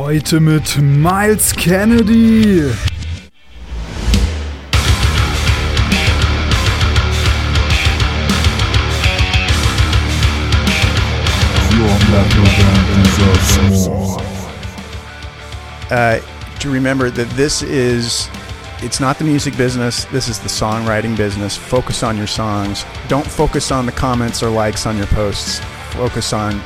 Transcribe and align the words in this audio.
Heute 0.00 0.38
mit 0.38 0.78
Myles 0.80 1.52
Kennedy. 1.52 2.70
uh, 15.90 16.20
to 16.60 16.70
remember 16.70 17.10
that 17.10 17.28
this 17.30 17.62
is 17.62 18.30
it's 18.80 19.00
not 19.00 19.18
the 19.18 19.24
music 19.24 19.56
business 19.56 20.04
this 20.12 20.28
is 20.28 20.38
the 20.38 20.48
songwriting 20.48 21.16
business. 21.16 21.56
Focus 21.56 22.04
on 22.04 22.16
your 22.16 22.28
songs. 22.28 22.84
Don't 23.08 23.26
focus 23.26 23.72
on 23.72 23.84
the 23.84 23.92
comments 23.92 24.44
or 24.44 24.48
likes 24.48 24.86
on 24.86 24.96
your 24.96 25.08
posts. 25.08 25.58
Focus 25.90 26.32
on 26.32 26.62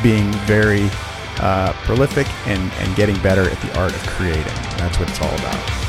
being 0.00 0.30
very 0.46 0.88
uh, 1.40 1.72
prolific 1.84 2.26
and, 2.46 2.72
and 2.80 2.96
getting 2.96 3.16
better 3.22 3.48
at 3.50 3.60
the 3.60 3.78
art 3.78 3.94
of 3.94 4.06
creating 4.06 4.44
that's 4.76 4.98
what 4.98 5.08
it's 5.08 5.20
all 5.20 5.34
about 5.34 5.86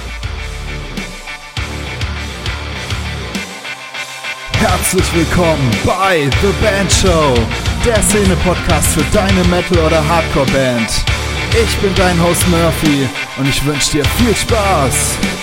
Herzlich 4.60 5.14
willkommen 5.14 5.70
bei 5.86 6.28
The 6.42 6.52
Band 6.64 6.92
Show, 6.92 7.36
der 7.86 8.02
Szene-Podcast 8.02 8.88
für 8.88 9.04
deine 9.14 9.44
Metal- 9.50 9.86
oder 9.86 10.04
Hardcore-Band. 10.08 10.90
Ich 11.64 11.78
bin 11.78 11.94
dein 11.94 12.20
Host 12.22 12.48
Murphy 12.50 13.08
und 13.38 13.48
ich 13.48 13.64
wünsche 13.66 13.92
dir 13.92 14.06
viel 14.18 14.36
Spaß. 14.36 15.37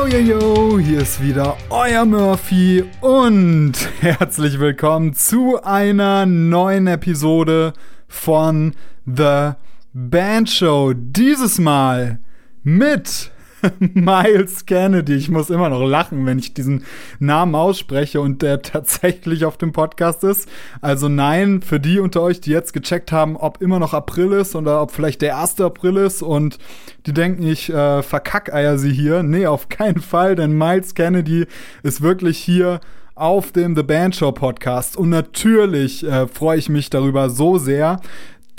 Yo, 0.00 0.06
yo, 0.06 0.18
yo, 0.18 0.78
hier 0.78 1.02
ist 1.02 1.22
wieder 1.22 1.58
euer 1.68 2.06
Murphy 2.06 2.86
und 3.02 3.72
herzlich 4.00 4.58
willkommen 4.58 5.12
zu 5.12 5.62
einer 5.62 6.24
neuen 6.24 6.86
Episode 6.86 7.74
von 8.08 8.74
The 9.04 9.50
Band 9.92 10.48
Show. 10.48 10.94
Dieses 10.96 11.58
Mal 11.58 12.18
mit 12.62 13.30
Miles 13.78 14.66
Kennedy. 14.66 15.14
Ich 15.14 15.30
muss 15.30 15.50
immer 15.50 15.68
noch 15.68 15.84
lachen, 15.84 16.26
wenn 16.26 16.38
ich 16.38 16.54
diesen 16.54 16.84
Namen 17.18 17.54
ausspreche 17.54 18.20
und 18.20 18.42
der 18.42 18.62
tatsächlich 18.62 19.44
auf 19.44 19.56
dem 19.56 19.72
Podcast 19.72 20.24
ist. 20.24 20.48
Also 20.80 21.08
nein, 21.08 21.62
für 21.62 21.80
die 21.80 21.98
unter 21.98 22.22
euch, 22.22 22.40
die 22.40 22.50
jetzt 22.50 22.72
gecheckt 22.72 23.12
haben, 23.12 23.36
ob 23.36 23.60
immer 23.60 23.78
noch 23.78 23.94
April 23.94 24.32
ist 24.32 24.54
oder 24.54 24.82
ob 24.82 24.90
vielleicht 24.90 25.22
der 25.22 25.38
1. 25.38 25.60
April 25.60 25.96
ist 25.96 26.22
und 26.22 26.58
die 27.06 27.12
denken, 27.12 27.42
ich 27.42 27.70
äh, 27.70 28.02
verkackeier 28.02 28.78
sie 28.78 28.92
hier. 28.92 29.22
Nee, 29.22 29.46
auf 29.46 29.68
keinen 29.68 30.00
Fall, 30.00 30.36
denn 30.36 30.56
Miles 30.56 30.94
Kennedy 30.94 31.46
ist 31.82 32.02
wirklich 32.02 32.38
hier 32.38 32.80
auf 33.14 33.52
dem 33.52 33.76
The 33.76 33.82
Band 33.82 34.16
Show 34.16 34.32
Podcast. 34.32 34.96
Und 34.96 35.10
natürlich 35.10 36.06
äh, 36.06 36.26
freue 36.26 36.58
ich 36.58 36.68
mich 36.68 36.88
darüber 36.88 37.28
so 37.28 37.58
sehr, 37.58 38.00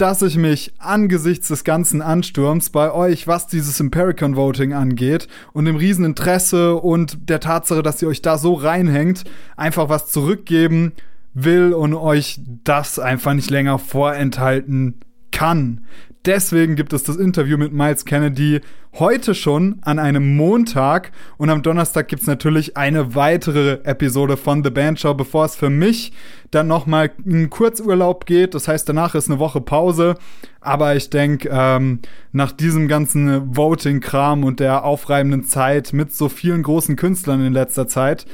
dass 0.02 0.24
ich 0.24 0.36
mich 0.36 0.74
angesichts 0.80 1.50
des 1.50 1.64
ganzen 1.64 2.02
Ansturms 2.02 2.72
bei 2.72 2.92
euch, 2.92 3.28
was 3.28 3.46
dieses 3.46 3.80
Empiricon 3.80 4.36
Voting 4.36 4.74
angeht 4.74 5.28
und 5.54 5.66
dem 5.66 5.76
Rieseninteresse 5.76 6.76
und 6.76 7.30
der 7.30 7.40
Tatsache, 7.40 7.84
dass 7.84 8.02
ihr 8.02 8.08
euch 8.08 8.24
da 8.24 8.40
so 8.40 8.56
reinhängt, 8.56 9.26
einfach 9.58 9.90
was 9.90 10.08
zurückgeben 10.08 10.94
will 11.36 11.74
und 11.74 11.94
euch 11.94 12.40
das 12.64 12.98
einfach 12.98 13.36
nicht 13.36 13.52
länger 13.52 13.78
vorenthalten 13.78 15.00
kann. 15.32 15.86
Deswegen 16.26 16.76
gibt 16.76 16.94
es 16.94 17.02
das 17.02 17.16
Interview 17.16 17.58
mit 17.58 17.74
Miles 17.74 18.06
Kennedy 18.06 18.62
heute 19.00 19.34
schon 19.34 19.78
an 19.82 19.98
einem 19.98 20.36
Montag 20.36 21.12
und 21.38 21.50
am 21.50 21.64
Donnerstag 21.64 22.10
gibt 22.10 22.22
es 22.22 22.28
natürlich 22.28 22.78
eine 22.78 23.16
weitere 23.16 23.80
Episode 23.86 24.38
von 24.38 24.64
The 24.64 24.70
Band 24.70 25.00
Show, 25.00 25.16
bevor 25.16 25.46
es 25.46 25.56
für 25.56 25.72
mich 25.72 26.14
dann 26.52 26.68
nochmal 26.68 27.10
einen 27.26 27.50
Kurzurlaub 27.50 28.28
geht. 28.28 28.54
Das 28.54 28.68
heißt, 28.68 28.88
danach 28.88 29.16
ist 29.16 29.32
eine 29.32 29.40
Woche 29.40 29.62
Pause. 29.62 30.16
Aber 30.60 30.96
ich 30.96 31.10
denke, 31.10 31.50
ähm, 31.52 32.02
nach 32.32 32.52
diesem 32.52 32.88
ganzen 32.88 33.56
Voting-Kram 33.56 34.44
und 34.44 34.60
der 34.60 34.84
aufreibenden 34.84 35.46
Zeit 35.46 35.92
mit 35.92 36.14
so 36.14 36.30
vielen 36.30 36.62
großen 36.62 36.98
Künstlern 36.98 37.44
in 37.44 37.54
letzter 37.54 37.88
Zeit, 37.88 38.28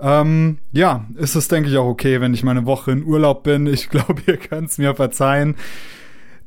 ähm, 0.00 0.58
ja, 0.72 1.06
ist 1.16 1.36
es, 1.36 1.48
denke 1.48 1.70
ich, 1.70 1.78
auch 1.78 1.86
okay, 1.86 2.20
wenn 2.20 2.34
ich 2.34 2.42
mal 2.42 2.50
eine 2.50 2.66
Woche 2.66 2.90
in 2.90 3.04
Urlaub 3.04 3.42
bin. 3.42 3.66
Ich 3.66 3.88
glaube, 3.88 4.20
ihr 4.26 4.36
könnt 4.36 4.68
es 4.68 4.76
mir 4.76 4.94
verzeihen. 4.94 5.54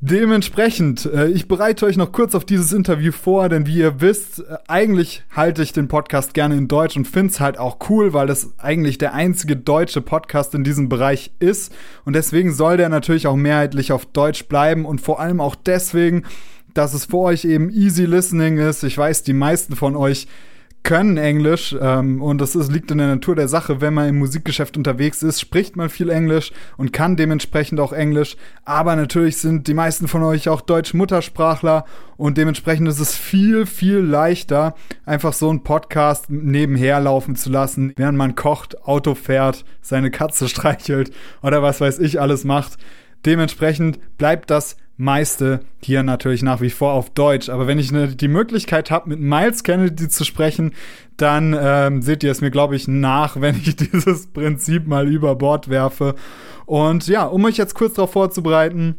Dementsprechend, 0.01 1.05
äh, 1.05 1.27
ich 1.27 1.47
bereite 1.47 1.85
euch 1.85 1.97
noch 1.97 2.11
kurz 2.11 2.35
auf 2.35 2.45
dieses 2.45 2.73
Interview 2.73 3.11
vor, 3.11 3.49
denn 3.49 3.65
wie 3.65 3.77
ihr 3.77 4.01
wisst, 4.01 4.39
äh, 4.39 4.57
eigentlich 4.67 5.23
halte 5.31 5.63
ich 5.63 5.73
den 5.73 5.87
Podcast 5.87 6.33
gerne 6.33 6.55
in 6.57 6.67
Deutsch 6.67 6.97
und 6.97 7.07
finde 7.07 7.31
es 7.31 7.39
halt 7.39 7.57
auch 7.57 7.77
cool, 7.89 8.13
weil 8.13 8.27
das 8.27 8.53
eigentlich 8.57 8.97
der 8.97 9.13
einzige 9.13 9.55
deutsche 9.55 10.01
Podcast 10.01 10.53
in 10.53 10.63
diesem 10.63 10.89
Bereich 10.89 11.31
ist. 11.39 11.73
Und 12.03 12.13
deswegen 12.13 12.53
soll 12.53 12.77
der 12.77 12.89
natürlich 12.89 13.27
auch 13.27 13.35
mehrheitlich 13.35 13.91
auf 13.91 14.05
Deutsch 14.05 14.45
bleiben 14.45 14.85
und 14.85 15.01
vor 15.01 15.19
allem 15.19 15.39
auch 15.39 15.55
deswegen, 15.55 16.23
dass 16.73 16.93
es 16.93 17.05
für 17.05 17.17
euch 17.17 17.45
eben 17.45 17.69
easy 17.69 18.05
listening 18.05 18.57
ist. 18.57 18.83
Ich 18.83 18.97
weiß, 18.97 19.23
die 19.23 19.33
meisten 19.33 19.75
von 19.75 19.95
euch 19.95 20.27
können 20.85 21.17
Englisch 21.17 21.75
ähm, 21.81 22.21
und 22.21 22.39
das 22.39 22.55
ist, 22.55 22.71
liegt 22.71 22.91
in 22.91 22.99
der 22.99 23.07
Natur 23.07 23.35
der 23.35 23.47
Sache. 23.49 23.81
Wenn 23.81 23.95
man 23.95 24.07
im 24.07 24.19
Musikgeschäft 24.19 24.77
unterwegs 24.77 25.23
ist, 25.23 25.41
spricht 25.41 25.75
man 25.75 25.89
viel 25.89 26.09
Englisch 26.09 26.53
und 26.77 26.93
kann 26.93 27.17
dementsprechend 27.17 27.79
auch 27.79 27.91
Englisch. 27.91 28.37
Aber 28.63 28.95
natürlich 28.95 29.37
sind 29.37 29.67
die 29.67 29.73
meisten 29.73 30.07
von 30.07 30.23
euch 30.23 30.47
auch 30.47 30.61
Deutsch-Muttersprachler 30.61 31.85
und 32.15 32.37
dementsprechend 32.37 32.87
ist 32.87 32.99
es 32.99 33.17
viel, 33.17 33.65
viel 33.65 33.97
leichter, 33.97 34.75
einfach 35.05 35.33
so 35.33 35.49
einen 35.49 35.63
Podcast 35.63 36.29
nebenher 36.29 36.99
laufen 36.99 37.35
zu 37.35 37.49
lassen, 37.49 37.91
während 37.97 38.17
man 38.17 38.35
kocht, 38.35 38.83
Auto 38.85 39.15
fährt, 39.15 39.65
seine 39.81 40.11
Katze 40.11 40.47
streichelt 40.47 41.11
oder 41.41 41.63
was 41.63 41.81
weiß 41.81 41.97
ich 41.99 42.21
alles 42.21 42.43
macht. 42.45 42.77
Dementsprechend 43.25 43.99
bleibt 44.17 44.51
das 44.51 44.77
meiste 44.97 45.61
hier 45.81 46.03
natürlich 46.03 46.41
nach 46.41 46.61
wie 46.61 46.69
vor 46.69 46.93
auf 46.93 47.09
Deutsch. 47.09 47.49
Aber 47.49 47.67
wenn 47.67 47.79
ich 47.79 47.91
ne, 47.91 48.07
die 48.15 48.27
Möglichkeit 48.27 48.91
habe, 48.91 49.09
mit 49.09 49.19
Miles 49.19 49.63
Kennedy 49.63 50.07
zu 50.07 50.23
sprechen, 50.23 50.73
dann 51.17 51.55
ähm, 51.59 52.01
seht 52.01 52.23
ihr 52.23 52.31
es 52.31 52.41
mir, 52.41 52.51
glaube 52.51 52.75
ich, 52.75 52.87
nach, 52.87 53.35
wenn 53.41 53.55
ich 53.55 53.75
dieses 53.75 54.27
Prinzip 54.27 54.87
mal 54.87 55.07
über 55.07 55.35
Bord 55.35 55.69
werfe. 55.69 56.15
Und 56.65 57.07
ja, 57.07 57.25
um 57.25 57.45
euch 57.45 57.57
jetzt 57.57 57.75
kurz 57.75 57.95
darauf 57.95 58.11
vorzubereiten, 58.11 58.95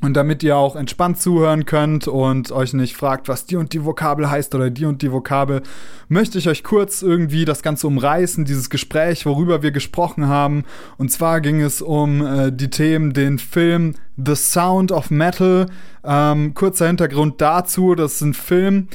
und 0.00 0.14
damit 0.14 0.42
ihr 0.42 0.56
auch 0.56 0.76
entspannt 0.76 1.20
zuhören 1.20 1.64
könnt 1.64 2.08
und 2.08 2.52
euch 2.52 2.74
nicht 2.74 2.96
fragt, 2.96 3.28
was 3.28 3.46
die 3.46 3.56
und 3.56 3.72
die 3.72 3.84
Vokabel 3.84 4.30
heißt 4.30 4.54
oder 4.54 4.68
die 4.70 4.84
und 4.84 5.02
die 5.02 5.10
Vokabel, 5.10 5.62
möchte 6.08 6.38
ich 6.38 6.48
euch 6.48 6.62
kurz 6.62 7.00
irgendwie 7.00 7.44
das 7.44 7.62
Ganze 7.62 7.86
umreißen, 7.86 8.44
dieses 8.44 8.68
Gespräch, 8.68 9.24
worüber 9.24 9.62
wir 9.62 9.70
gesprochen 9.70 10.28
haben. 10.28 10.64
Und 10.98 11.10
zwar 11.10 11.40
ging 11.40 11.60
es 11.60 11.80
um 11.80 12.24
äh, 12.24 12.52
die 12.52 12.70
Themen, 12.70 13.14
den 13.14 13.38
Film 13.38 13.94
The 14.22 14.34
Sound 14.34 14.92
of 14.92 15.10
Metal. 15.10 15.66
Ähm, 16.04 16.54
kurzer 16.54 16.86
Hintergrund 16.86 17.40
dazu, 17.40 17.94
das 17.94 18.16
ist 18.16 18.20
ein 18.20 18.34
Film, 18.34 18.88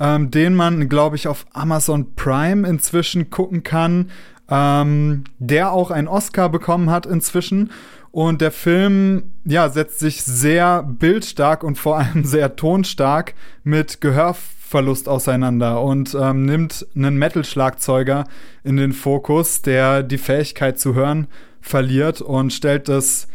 ähm, 0.00 0.30
den 0.30 0.54
man, 0.54 0.88
glaube 0.88 1.16
ich, 1.16 1.28
auf 1.28 1.46
Amazon 1.52 2.14
Prime 2.16 2.66
inzwischen 2.68 3.30
gucken 3.30 3.62
kann, 3.62 4.10
ähm, 4.48 5.24
der 5.38 5.72
auch 5.72 5.90
einen 5.90 6.08
Oscar 6.08 6.48
bekommen 6.48 6.90
hat 6.90 7.06
inzwischen. 7.06 7.70
Und 8.16 8.40
der 8.40 8.50
Film, 8.50 9.34
ja, 9.44 9.68
setzt 9.68 9.98
sich 9.98 10.24
sehr 10.24 10.82
bildstark 10.82 11.62
und 11.62 11.76
vor 11.76 11.98
allem 11.98 12.24
sehr 12.24 12.56
tonstark 12.56 13.34
mit 13.62 14.00
Gehörverlust 14.00 15.06
auseinander 15.06 15.82
und 15.82 16.16
ähm, 16.18 16.46
nimmt 16.46 16.86
einen 16.96 17.18
Metal-Schlagzeuger 17.18 18.24
in 18.64 18.78
den 18.78 18.94
Fokus, 18.94 19.60
der 19.60 20.02
die 20.02 20.16
Fähigkeit 20.16 20.80
zu 20.80 20.94
hören 20.94 21.26
verliert 21.60 22.22
und 22.22 22.54
stellt 22.54 22.88
das, 22.88 23.28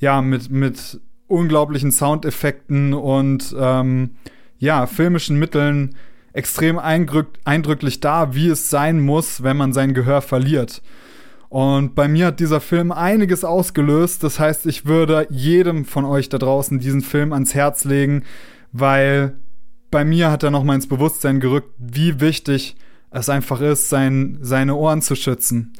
ja, 0.00 0.20
mit, 0.20 0.50
mit 0.50 1.00
unglaublichen 1.28 1.90
Soundeffekten 1.90 2.92
und, 2.92 3.56
ähm, 3.58 4.16
ja, 4.58 4.86
filmischen 4.86 5.38
Mitteln 5.38 5.96
extrem 6.34 6.78
eindrücklich 6.78 8.00
dar, 8.00 8.34
wie 8.34 8.48
es 8.48 8.68
sein 8.68 9.00
muss, 9.00 9.42
wenn 9.42 9.56
man 9.56 9.72
sein 9.72 9.94
Gehör 9.94 10.20
verliert. 10.20 10.82
Und 11.48 11.94
bei 11.94 12.08
mir 12.08 12.26
hat 12.26 12.40
dieser 12.40 12.60
Film 12.60 12.92
einiges 12.92 13.44
ausgelöst. 13.44 14.22
Das 14.22 14.40
heißt, 14.40 14.66
ich 14.66 14.86
würde 14.86 15.26
jedem 15.30 15.84
von 15.84 16.04
euch 16.04 16.28
da 16.28 16.38
draußen 16.38 16.78
diesen 16.78 17.02
Film 17.02 17.32
ans 17.32 17.54
Herz 17.54 17.84
legen, 17.84 18.24
weil 18.72 19.36
bei 19.90 20.04
mir 20.04 20.30
hat 20.30 20.42
er 20.42 20.50
nochmal 20.50 20.76
ins 20.76 20.88
Bewusstsein 20.88 21.40
gerückt, 21.40 21.70
wie 21.78 22.20
wichtig 22.20 22.76
es 23.10 23.28
einfach 23.28 23.60
ist, 23.60 23.88
sein, 23.88 24.38
seine 24.40 24.74
Ohren 24.74 25.02
zu 25.02 25.14
schützen. 25.14 25.72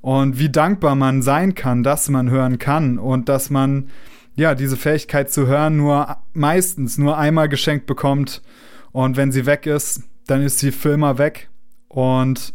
Und 0.00 0.38
wie 0.38 0.50
dankbar 0.50 0.94
man 0.94 1.22
sein 1.22 1.54
kann, 1.54 1.82
dass 1.82 2.08
man 2.08 2.30
hören 2.30 2.58
kann 2.58 2.98
und 2.98 3.28
dass 3.28 3.50
man 3.50 3.88
ja 4.36 4.54
diese 4.54 4.76
Fähigkeit 4.76 5.32
zu 5.32 5.46
hören 5.46 5.78
nur 5.78 6.18
meistens 6.32 6.98
nur 6.98 7.18
einmal 7.18 7.48
geschenkt 7.48 7.86
bekommt. 7.86 8.42
Und 8.92 9.16
wenn 9.16 9.32
sie 9.32 9.46
weg 9.46 9.66
ist, 9.66 10.02
dann 10.26 10.42
ist 10.42 10.58
sie 10.58 10.70
für 10.70 10.90
immer 10.90 11.18
weg. 11.18 11.48
Und 11.88 12.54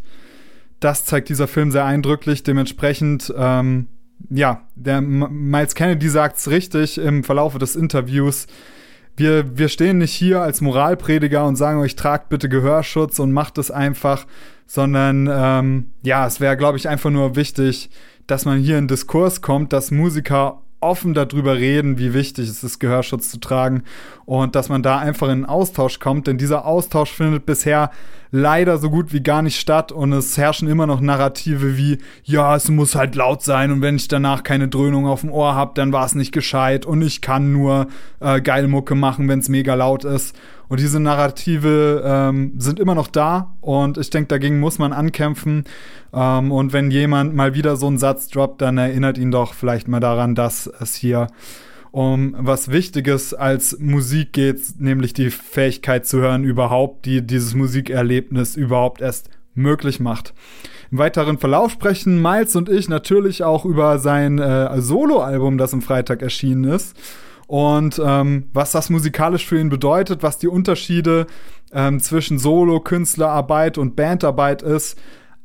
das 0.84 1.04
zeigt 1.04 1.28
dieser 1.28 1.48
Film 1.48 1.70
sehr 1.70 1.84
eindrücklich. 1.84 2.42
Dementsprechend, 2.42 3.32
ähm, 3.36 3.88
ja, 4.30 4.62
der 4.74 5.00
Miles 5.00 5.74
Kennedy 5.74 6.08
sagt 6.08 6.38
es 6.38 6.50
richtig 6.50 6.98
im 6.98 7.24
Verlauf 7.24 7.56
des 7.58 7.76
Interviews. 7.76 8.46
Wir, 9.16 9.58
wir 9.58 9.68
stehen 9.68 9.98
nicht 9.98 10.12
hier 10.12 10.40
als 10.40 10.60
Moralprediger 10.60 11.44
und 11.44 11.56
sagen 11.56 11.80
euch, 11.80 11.96
tragt 11.96 12.28
bitte 12.28 12.48
Gehörschutz 12.48 13.18
und 13.18 13.32
macht 13.32 13.58
es 13.58 13.70
einfach, 13.70 14.26
sondern 14.66 15.28
ähm, 15.30 15.92
ja, 16.02 16.26
es 16.26 16.40
wäre, 16.40 16.56
glaube 16.56 16.78
ich, 16.78 16.88
einfach 16.88 17.10
nur 17.10 17.36
wichtig, 17.36 17.90
dass 18.26 18.44
man 18.44 18.58
hier 18.58 18.78
in 18.78 18.88
Diskurs 18.88 19.42
kommt, 19.42 19.72
dass 19.72 19.90
Musiker 19.90 20.62
offen 20.80 21.14
darüber 21.14 21.56
reden, 21.56 21.98
wie 21.98 22.12
wichtig 22.14 22.48
es 22.48 22.64
ist, 22.64 22.78
Gehörschutz 22.80 23.30
zu 23.30 23.38
tragen 23.38 23.84
und 24.24 24.54
dass 24.54 24.68
man 24.68 24.82
da 24.82 24.98
einfach 24.98 25.26
in 25.26 25.32
einen 25.32 25.44
Austausch 25.46 25.98
kommt, 25.98 26.26
denn 26.26 26.38
dieser 26.38 26.64
Austausch 26.66 27.12
findet 27.12 27.46
bisher 27.46 27.90
leider 28.32 28.78
so 28.78 28.88
gut 28.88 29.12
wie 29.12 29.22
gar 29.22 29.42
nicht 29.42 29.60
statt 29.60 29.92
und 29.92 30.12
es 30.12 30.38
herrschen 30.38 30.66
immer 30.66 30.86
noch 30.86 31.00
Narrative 31.00 31.76
wie, 31.76 31.98
ja, 32.24 32.56
es 32.56 32.68
muss 32.68 32.94
halt 32.94 33.14
laut 33.14 33.42
sein 33.42 33.70
und 33.70 33.82
wenn 33.82 33.96
ich 33.96 34.08
danach 34.08 34.42
keine 34.42 34.68
Dröhnung 34.68 35.06
auf 35.06 35.20
dem 35.20 35.30
Ohr 35.30 35.54
habe, 35.54 35.72
dann 35.74 35.92
war 35.92 36.06
es 36.06 36.14
nicht 36.14 36.32
gescheit 36.32 36.86
und 36.86 37.02
ich 37.02 37.20
kann 37.20 37.52
nur 37.52 37.88
äh, 38.20 38.40
geil 38.40 38.68
Mucke 38.68 38.94
machen, 38.94 39.28
wenn 39.28 39.40
es 39.40 39.48
mega 39.48 39.74
laut 39.74 40.04
ist. 40.04 40.34
Und 40.68 40.80
diese 40.80 41.00
Narrative 41.00 42.02
ähm, 42.02 42.54
sind 42.56 42.80
immer 42.80 42.94
noch 42.94 43.08
da 43.08 43.52
und 43.60 43.98
ich 43.98 44.08
denke, 44.08 44.28
dagegen 44.28 44.58
muss 44.58 44.78
man 44.78 44.94
ankämpfen. 44.94 45.64
Ähm, 46.14 46.50
und 46.50 46.72
wenn 46.72 46.90
jemand 46.90 47.34
mal 47.34 47.52
wieder 47.52 47.76
so 47.76 47.88
einen 47.88 47.98
Satz 47.98 48.28
droppt, 48.28 48.62
dann 48.62 48.78
erinnert 48.78 49.18
ihn 49.18 49.30
doch 49.30 49.52
vielleicht 49.52 49.86
mal 49.86 50.00
daran, 50.00 50.34
dass 50.34 50.66
es 50.66 50.94
hier 50.94 51.26
um 51.92 52.34
was 52.38 52.70
Wichtiges 52.70 53.34
als 53.34 53.78
Musik 53.78 54.32
geht, 54.32 54.80
nämlich 54.80 55.12
die 55.12 55.30
Fähigkeit 55.30 56.06
zu 56.06 56.20
hören 56.20 56.42
überhaupt, 56.42 57.04
die 57.04 57.24
dieses 57.24 57.54
Musikerlebnis 57.54 58.56
überhaupt 58.56 59.02
erst 59.02 59.28
möglich 59.54 60.00
macht. 60.00 60.32
Im 60.90 60.98
weiteren 60.98 61.38
Verlauf 61.38 61.70
sprechen 61.70 62.20
Miles 62.20 62.56
und 62.56 62.70
ich 62.70 62.88
natürlich 62.88 63.44
auch 63.44 63.66
über 63.66 63.98
sein 63.98 64.38
äh, 64.38 64.80
Soloalbum, 64.80 65.58
das 65.58 65.74
am 65.74 65.82
Freitag 65.82 66.22
erschienen 66.22 66.64
ist. 66.64 66.96
Und 67.46 68.00
ähm, 68.02 68.48
was 68.54 68.72
das 68.72 68.88
musikalisch 68.88 69.44
für 69.44 69.60
ihn 69.60 69.68
bedeutet, 69.68 70.22
was 70.22 70.38
die 70.38 70.48
Unterschiede 70.48 71.26
ähm, 71.72 72.00
zwischen 72.00 72.38
Solo, 72.38 72.80
Künstlerarbeit 72.80 73.76
und 73.76 73.96
Bandarbeit 73.96 74.62
ist, 74.62 74.98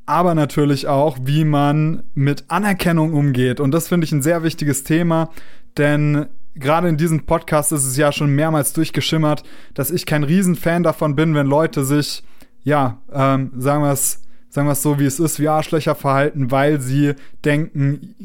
aber 0.06 0.34
natürlich 0.34 0.88
auch, 0.88 1.18
wie 1.24 1.44
man 1.44 2.04
mit 2.14 2.46
Anerkennung 2.48 3.14
umgeht. 3.14 3.60
Und 3.60 3.72
das 3.72 3.90
finde 3.90 4.06
ich 4.06 4.14
ein 4.14 4.22
sehr 4.22 4.42
wichtiges 4.44 4.86
Thema, 4.86 5.32
denn 5.78 6.28
gerade 6.60 6.90
in 6.90 6.98
diesem 6.98 7.26
Podcast 7.26 7.72
ist 7.72 7.86
es 7.86 7.98
ja 7.98 8.12
schon 8.12 8.34
mehrmals 8.36 8.74
durchgeschimmert, 8.74 9.44
dass 9.74 9.92
ich 9.92 10.06
kein 10.06 10.24
Riesenfan 10.24 10.84
davon 10.84 11.16
bin, 11.16 11.36
wenn 11.36 11.48
Leute 11.48 11.86
sich, 11.86 12.24
ja, 12.64 12.98
ähm, 13.12 13.52
sagen 13.58 13.84
wir 13.84 13.92
es, 13.92 14.22
sagen 14.50 14.68
wir 14.68 14.76
so, 14.76 15.00
wie 15.00 15.06
es 15.06 15.20
ist, 15.20 15.40
wie 15.40 15.50
Arschlöcher 15.50 15.96
verhalten, 15.96 16.52
weil 16.52 16.80
sie 16.82 17.14
denken, 17.46 18.16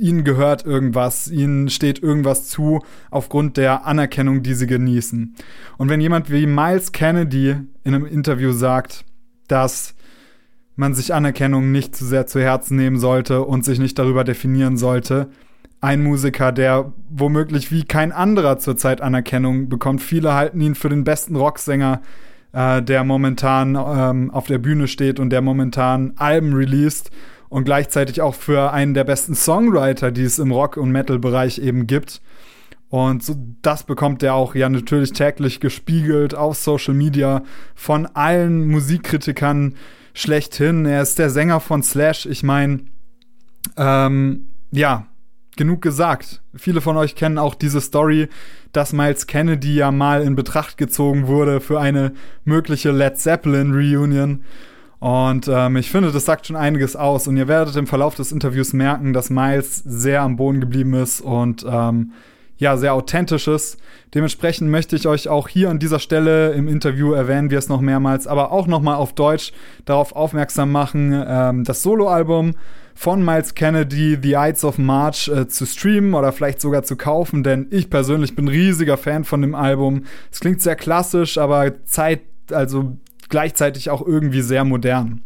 ihnen 0.00 0.24
gehört 0.24 0.66
irgendwas, 0.66 1.28
ihnen 1.28 1.68
steht 1.68 2.02
irgendwas 2.02 2.48
zu 2.48 2.80
aufgrund 3.10 3.56
der 3.56 3.86
Anerkennung, 3.86 4.42
die 4.42 4.54
sie 4.54 4.66
genießen. 4.66 5.34
Und 5.78 5.88
wenn 5.88 6.00
jemand 6.00 6.30
wie 6.30 6.46
Miles 6.46 6.92
Kennedy 6.92 7.56
in 7.84 7.94
einem 7.94 8.06
Interview 8.06 8.52
sagt, 8.52 9.04
dass 9.48 9.94
man 10.76 10.94
sich 10.94 11.14
Anerkennung 11.14 11.70
nicht 11.72 11.94
zu 11.94 12.04
sehr 12.04 12.26
zu 12.26 12.40
Herzen 12.40 12.76
nehmen 12.76 12.98
sollte 12.98 13.42
und 13.42 13.64
sich 13.64 13.78
nicht 13.78 13.98
darüber 13.98 14.24
definieren 14.24 14.76
sollte, 14.76 15.28
ein 15.80 16.02
Musiker, 16.02 16.52
der 16.52 16.92
womöglich 17.08 17.72
wie 17.72 17.84
kein 17.84 18.12
anderer 18.12 18.58
zurzeit 18.58 19.00
Anerkennung 19.00 19.68
bekommt. 19.68 20.02
Viele 20.02 20.34
halten 20.34 20.60
ihn 20.60 20.74
für 20.74 20.88
den 20.88 21.04
besten 21.04 21.36
Rocksänger, 21.36 22.02
äh, 22.52 22.82
der 22.82 23.04
momentan 23.04 23.76
ähm, 23.76 24.30
auf 24.30 24.46
der 24.46 24.58
Bühne 24.58 24.88
steht 24.88 25.18
und 25.18 25.30
der 25.30 25.40
momentan 25.40 26.12
Alben 26.16 26.52
released 26.52 27.10
und 27.48 27.64
gleichzeitig 27.64 28.20
auch 28.20 28.34
für 28.34 28.72
einen 28.72 28.94
der 28.94 29.04
besten 29.04 29.34
Songwriter, 29.34 30.12
die 30.12 30.22
es 30.22 30.38
im 30.38 30.52
Rock- 30.52 30.76
und 30.76 30.90
Metal-Bereich 30.90 31.58
eben 31.58 31.86
gibt. 31.86 32.20
Und 32.90 33.22
so, 33.22 33.36
das 33.62 33.84
bekommt 33.84 34.22
er 34.22 34.34
auch 34.34 34.54
ja 34.54 34.68
natürlich 34.68 35.12
täglich 35.12 35.60
gespiegelt 35.60 36.34
auf 36.34 36.56
Social 36.56 36.94
Media 36.94 37.42
von 37.74 38.06
allen 38.06 38.68
Musikkritikern 38.68 39.76
schlechthin. 40.12 40.84
Er 40.86 41.02
ist 41.02 41.18
der 41.18 41.30
Sänger 41.30 41.60
von 41.60 41.82
Slash. 41.82 42.26
Ich 42.26 42.42
meine, 42.42 42.80
ähm, 43.76 44.48
ja, 44.72 45.06
genug 45.60 45.82
gesagt. 45.82 46.40
Viele 46.54 46.80
von 46.80 46.96
euch 46.96 47.14
kennen 47.14 47.36
auch 47.36 47.54
diese 47.54 47.82
Story, 47.82 48.28
dass 48.72 48.94
Miles 48.94 49.26
Kennedy 49.26 49.74
ja 49.74 49.90
mal 49.90 50.22
in 50.22 50.34
Betracht 50.34 50.78
gezogen 50.78 51.26
wurde 51.26 51.60
für 51.60 51.78
eine 51.78 52.12
mögliche 52.46 52.92
Led 52.92 53.18
Zeppelin 53.18 53.74
Reunion. 53.74 54.42
Und 55.00 55.48
ähm, 55.52 55.76
ich 55.76 55.90
finde, 55.90 56.12
das 56.12 56.24
sagt 56.24 56.46
schon 56.46 56.56
einiges 56.56 56.96
aus. 56.96 57.28
Und 57.28 57.36
ihr 57.36 57.46
werdet 57.46 57.76
im 57.76 57.86
Verlauf 57.86 58.14
des 58.14 58.32
Interviews 58.32 58.72
merken, 58.72 59.12
dass 59.12 59.28
Miles 59.28 59.76
sehr 59.84 60.22
am 60.22 60.36
Boden 60.36 60.60
geblieben 60.60 60.94
ist 60.94 61.20
und 61.20 61.66
ähm, 61.68 62.12
ja, 62.56 62.78
sehr 62.78 62.94
authentisch 62.94 63.46
ist. 63.46 63.76
Dementsprechend 64.14 64.70
möchte 64.70 64.96
ich 64.96 65.06
euch 65.06 65.28
auch 65.28 65.46
hier 65.46 65.68
an 65.68 65.78
dieser 65.78 65.98
Stelle 65.98 66.52
im 66.52 66.68
Interview 66.68 67.12
erwähnen 67.12 67.50
wir 67.50 67.58
es 67.58 67.68
noch 67.68 67.82
mehrmals, 67.82 68.26
aber 68.26 68.50
auch 68.50 68.66
noch 68.66 68.80
mal 68.80 68.94
auf 68.94 69.14
Deutsch 69.14 69.52
darauf 69.84 70.16
aufmerksam 70.16 70.72
machen, 70.72 71.22
ähm, 71.26 71.64
das 71.64 71.82
Soloalbum 71.82 72.54
von 73.00 73.24
Miles 73.24 73.54
Kennedy, 73.54 74.18
The 74.22 74.34
Ides 74.34 74.62
of 74.62 74.76
March, 74.76 75.26
äh, 75.28 75.48
zu 75.48 75.64
streamen 75.64 76.12
oder 76.12 76.32
vielleicht 76.32 76.60
sogar 76.60 76.82
zu 76.82 76.96
kaufen, 76.96 77.42
denn 77.42 77.66
ich 77.70 77.88
persönlich 77.88 78.36
bin 78.36 78.46
riesiger 78.46 78.98
Fan 78.98 79.24
von 79.24 79.40
dem 79.40 79.54
Album. 79.54 80.04
Es 80.30 80.38
klingt 80.38 80.60
sehr 80.60 80.76
klassisch, 80.76 81.38
aber 81.38 81.82
Zeit, 81.86 82.20
also 82.52 82.98
gleichzeitig 83.30 83.88
auch 83.88 84.06
irgendwie 84.06 84.42
sehr 84.42 84.64
modern. 84.64 85.22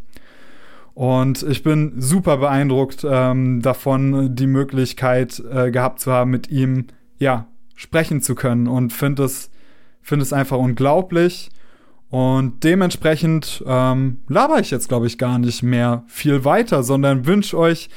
Und 0.95 1.43
ich 1.43 1.65
bin 1.65 1.95
super 2.01 2.37
beeindruckt 2.37 3.05
ähm, 3.11 3.61
davon, 3.61 4.37
die 4.37 4.47
Möglichkeit 4.47 5.43
äh, 5.51 5.73
gehabt 5.73 5.99
zu 5.99 6.13
haben, 6.13 6.31
mit 6.31 6.49
ihm 6.51 6.87
ja 7.19 7.49
sprechen 7.75 8.23
zu 8.23 8.37
können 8.37 8.69
und 8.69 8.93
finde 8.93 9.25
es 9.25 9.51
finde 10.01 10.23
es 10.23 10.33
einfach 10.33 10.59
unglaublich. 10.59 11.51
Und 12.15 12.63
dementsprechend 12.63 13.65
ähm, 13.67 14.19
laber 14.29 14.61
ich 14.61 14.71
jetzt, 14.71 14.87
glaube 14.87 15.09
ich, 15.09 15.19
gar 15.19 15.41
nicht 15.41 15.65
mehr 15.65 16.05
viel 16.07 16.45
weiter, 16.45 16.85
sondern 16.85 17.27
wünsche 17.27 17.59
euch 17.59 17.91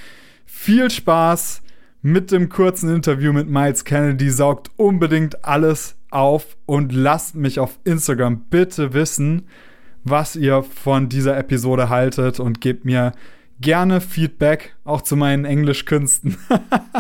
viel 0.44 0.90
Spaß 0.90 1.62
mit 2.02 2.32
dem 2.32 2.50
kurzen 2.50 2.90
Interview 2.90 3.32
mit 3.32 3.48
Miles 3.48 3.86
Kennedy. 3.86 4.32
Saugt 4.32 4.72
unbedingt 4.76 5.46
alles 5.46 5.98
auf 6.10 6.58
und 6.66 6.94
lasst 6.94 7.36
mich 7.36 7.60
auf 7.60 7.78
Instagram 7.84 8.40
bitte 8.50 8.96
wissen, 8.96 9.44
was 10.04 10.36
ihr 10.36 10.64
von 10.64 11.10
dieser 11.10 11.38
Episode 11.38 11.90
haltet 11.90 12.40
und 12.40 12.60
gebt 12.60 12.86
mir 12.86 13.12
gerne 13.60 14.02
Feedback, 14.02 14.76
auch 14.84 15.02
zu 15.02 15.16
meinen 15.16 15.46
Englischkünsten. 15.46 16.38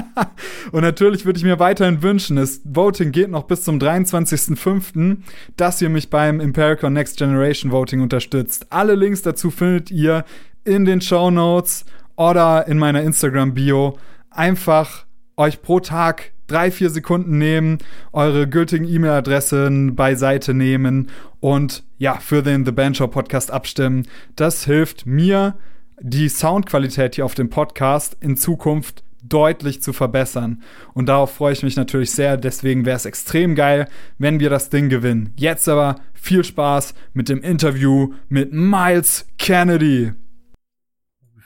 und 0.71 0.81
natürlich 0.81 1.25
würde 1.25 1.37
ich 1.37 1.43
mir 1.43 1.59
weiterhin 1.59 2.01
wünschen, 2.01 2.37
das 2.37 2.61
Voting 2.63 3.11
geht 3.11 3.29
noch 3.29 3.43
bis 3.43 3.63
zum 3.63 3.79
23.05., 3.79 5.17
dass 5.55 5.81
ihr 5.81 5.89
mich 5.89 6.09
beim 6.09 6.39
Impericon 6.39 6.93
Next 6.93 7.17
Generation 7.17 7.71
Voting 7.71 8.01
unterstützt. 8.01 8.67
Alle 8.71 8.95
Links 8.95 9.21
dazu 9.21 9.51
findet 9.51 9.91
ihr 9.91 10.25
in 10.63 10.85
den 10.85 11.01
Show 11.01 11.31
Notes 11.31 11.85
oder 12.15 12.67
in 12.67 12.77
meiner 12.77 13.03
Instagram-Bio. 13.03 13.97
Einfach 14.29 15.05
euch 15.37 15.61
pro 15.61 15.79
Tag 15.79 16.31
drei, 16.47 16.71
vier 16.71 16.89
Sekunden 16.89 17.37
nehmen, 17.37 17.77
eure 18.13 18.47
gültigen 18.47 18.87
E-Mail-Adressen 18.87 19.95
beiseite 19.95 20.53
nehmen 20.53 21.09
und 21.39 21.83
ja, 21.97 22.15
für 22.15 22.41
den 22.41 22.65
The 22.65 22.71
Band 22.71 22.97
Podcast 23.11 23.51
abstimmen. 23.51 24.07
Das 24.35 24.65
hilft 24.65 25.05
mir, 25.05 25.55
die 25.99 26.29
Soundqualität 26.29 27.15
hier 27.15 27.25
auf 27.25 27.35
dem 27.35 27.49
Podcast 27.49 28.17
in 28.19 28.37
Zukunft 28.37 29.03
deutlich 29.23 29.81
zu 29.81 29.93
verbessern. 29.93 30.61
Und 30.93 31.07
darauf 31.07 31.33
freue 31.33 31.53
ich 31.53 31.63
mich 31.63 31.75
natürlich 31.75 32.11
sehr. 32.11 32.37
Deswegen 32.37 32.85
wäre 32.85 32.95
es 32.95 33.05
extrem 33.05 33.55
geil, 33.55 33.87
wenn 34.17 34.39
wir 34.39 34.49
das 34.49 34.69
Ding 34.69 34.89
gewinnen. 34.89 35.33
Jetzt 35.37 35.67
aber 35.67 35.99
viel 36.13 36.43
Spaß 36.43 36.93
mit 37.13 37.29
dem 37.29 37.41
Interview 37.41 38.13
mit 38.29 38.53
Miles 38.53 39.27
Kennedy. 39.37 40.13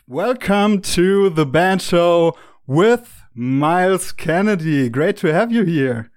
Welcome 0.06 0.82
to 0.82 1.34
the 1.34 1.46
Band 1.46 1.82
Show 1.82 2.36
with 2.68 3.02
Miles 3.34 4.16
Kennedy. 4.16 4.90
Great 4.90 5.18
to 5.22 5.30
have 5.30 5.54
you 5.54 5.64
here. 5.64 6.08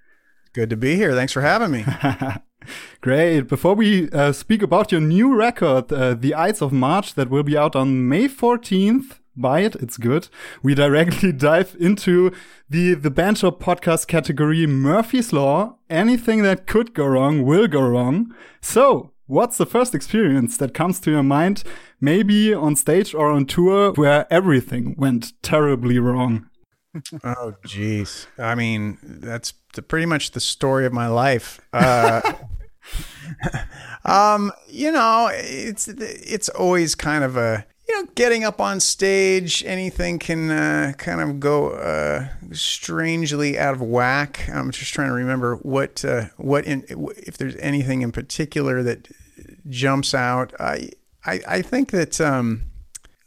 Good 0.53 0.69
to 0.69 0.75
be 0.75 0.95
here. 0.95 1.15
Thanks 1.15 1.33
for 1.33 1.41
having 1.41 1.71
me. 1.71 1.85
Great. 3.01 3.41
Before 3.41 3.75
we 3.75 4.09
uh, 4.11 4.31
speak 4.31 4.61
about 4.61 4.91
your 4.91 5.01
new 5.01 5.35
record, 5.35 5.91
uh, 5.91 6.13
The 6.13 6.33
Ides 6.33 6.61
of 6.61 6.71
March, 6.71 7.15
that 7.15 7.29
will 7.29 7.43
be 7.43 7.57
out 7.57 7.75
on 7.75 8.07
May 8.07 8.27
14th, 8.27 9.19
buy 9.35 9.61
it. 9.61 9.75
It's 9.75 9.97
good. 9.97 10.29
We 10.63 10.75
directly 10.75 11.31
dive 11.49 11.75
into 11.79 12.31
the, 12.69 12.93
the 12.93 13.11
Band 13.11 13.39
Show 13.39 13.51
podcast 13.51 14.07
category, 14.07 14.65
Murphy's 14.65 15.33
Law. 15.33 15.77
Anything 15.89 16.41
that 16.43 16.67
could 16.67 16.93
go 16.93 17.05
wrong 17.05 17.43
will 17.43 17.67
go 17.67 17.81
wrong. 17.81 18.33
So 18.61 19.11
what's 19.27 19.57
the 19.57 19.65
first 19.65 19.93
experience 19.93 20.57
that 20.57 20.73
comes 20.73 20.99
to 21.01 21.11
your 21.11 21.23
mind? 21.23 21.63
Maybe 21.99 22.53
on 22.53 22.75
stage 22.75 23.13
or 23.13 23.29
on 23.29 23.45
tour 23.45 23.93
where 23.93 24.31
everything 24.31 24.95
went 24.97 25.33
terribly 25.41 25.99
wrong. 25.99 26.49
oh, 27.23 27.53
jeez. 27.65 28.27
I 28.37 28.55
mean, 28.55 28.97
that's 29.01 29.51
pretty 29.87 30.05
much 30.05 30.31
the 30.31 30.39
story 30.39 30.85
of 30.85 30.93
my 30.93 31.07
life. 31.07 31.59
Uh, 31.73 32.21
um, 34.05 34.51
you 34.67 34.91
know, 34.91 35.29
it's 35.31 35.87
it's 35.87 36.49
always 36.49 36.95
kind 36.95 37.23
of 37.23 37.37
a 37.37 37.65
you 37.87 38.01
know 38.01 38.09
getting 38.15 38.43
up 38.43 38.59
on 38.61 38.79
stage. 38.79 39.63
Anything 39.65 40.19
can 40.19 40.51
uh, 40.51 40.93
kind 40.97 41.21
of 41.21 41.39
go 41.39 41.71
uh, 41.71 42.27
strangely 42.51 43.57
out 43.57 43.73
of 43.73 43.81
whack. 43.81 44.49
I'm 44.51 44.71
just 44.71 44.93
trying 44.93 45.09
to 45.09 45.13
remember 45.13 45.55
what 45.57 46.03
uh, 46.05 46.25
what 46.37 46.65
in 46.65 46.83
if 47.17 47.37
there's 47.37 47.55
anything 47.57 48.01
in 48.01 48.11
particular 48.11 48.83
that 48.83 49.07
jumps 49.69 50.13
out. 50.13 50.53
I 50.59 50.91
I, 51.25 51.39
I 51.47 51.61
think 51.61 51.91
that 51.91 52.21
um, 52.21 52.63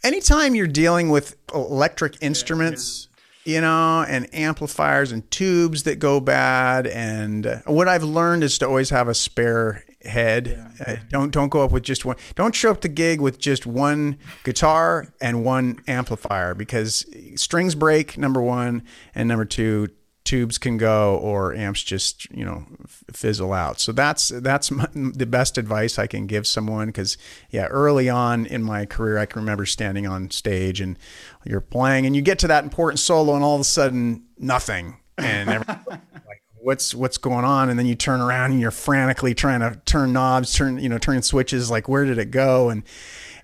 anytime 0.05 0.55
you're 0.55 0.67
dealing 0.67 1.11
with 1.11 1.37
electric 1.53 2.17
instruments, 2.23 3.08
you 3.49 3.63
know, 3.63 4.05
and 4.07 4.29
amplifiers 4.35 5.11
and 5.11 5.29
tubes 5.31 5.85
that 5.85 5.99
go 5.99 6.21
bad, 6.21 6.87
and 6.87 7.47
uh, 7.47 7.57
what 7.65 7.89
I've 7.89 8.03
learned 8.03 8.45
is 8.45 8.59
to 8.59 8.69
always 8.69 8.91
have 8.91 9.09
a 9.09 9.15
spare 9.15 9.87
head. 10.05 10.71
Uh, 10.87 10.97
don't 11.09 11.31
don't 11.31 11.49
go 11.49 11.63
up 11.63 11.73
with 11.73 11.83
just 11.83 12.05
one. 12.05 12.17
Don't 12.35 12.55
show 12.55 12.71
up 12.71 12.83
to 12.83 12.89
gig 12.89 13.23
with 13.23 13.39
just 13.39 13.65
one 13.65 14.19
guitar 14.45 15.15
and 15.23 15.47
one 15.47 15.79
amplifier 15.89 16.53
because 16.53 17.07
strings 17.37 17.75
break. 17.75 18.19
Number 18.19 18.43
one, 18.43 18.83
and 19.15 19.29
number 19.29 19.47
two, 19.47 19.89
tubes 20.29 20.59
can 20.59 20.77
go 20.77 21.17
or 21.17 21.55
amps 21.55 21.83
just 21.83 22.31
you 22.31 22.45
know 22.45 22.67
fizzle 23.13 23.53
out. 23.55 23.81
So 23.81 23.93
that's 23.93 24.29
that's 24.29 24.71
my, 24.71 24.87
the 24.93 25.27
best 25.27 25.57
advice 25.57 25.99
i 25.99 26.07
can 26.07 26.27
give 26.27 26.47
someone 26.47 26.89
because 26.89 27.17
yeah 27.51 27.67
early 27.67 28.09
on 28.09 28.45
in 28.47 28.63
my 28.63 28.85
career 28.85 29.19
i 29.19 29.27
can 29.27 29.41
remember 29.41 29.65
standing 29.65 30.07
on 30.07 30.31
stage 30.31 30.81
and 30.81 30.99
you're 31.45 31.61
playing 31.61 32.05
and 32.05 32.15
you 32.15 32.21
get 32.21 32.39
to 32.41 32.49
that 32.49 32.63
important 32.65 32.99
solo 32.99 33.35
and 33.35 33.43
all 33.43 33.55
of 33.55 33.61
a 33.61 33.65
sudden 33.65 34.25
nothing. 34.39 34.99
And 35.17 35.49
like 35.69 36.43
what's 36.61 36.95
what's 36.95 37.19
going 37.19 37.45
on? 37.45 37.71
And 37.71 37.79
then 37.79 37.87
you 37.87 37.95
turn 37.95 38.21
around 38.21 38.53
and 38.53 38.61
you're 38.61 38.71
frantically 38.71 39.35
trying 39.35 39.61
to 39.61 39.81
turn 39.85 40.13
knobs 40.13 40.53
turn 40.55 40.79
you 40.79 40.89
know 40.89 40.99
turn 40.99 41.23
switches 41.23 41.71
like 41.71 41.89
where 41.89 42.05
did 42.05 42.19
it 42.19 42.31
go? 42.31 42.69
And 42.69 42.83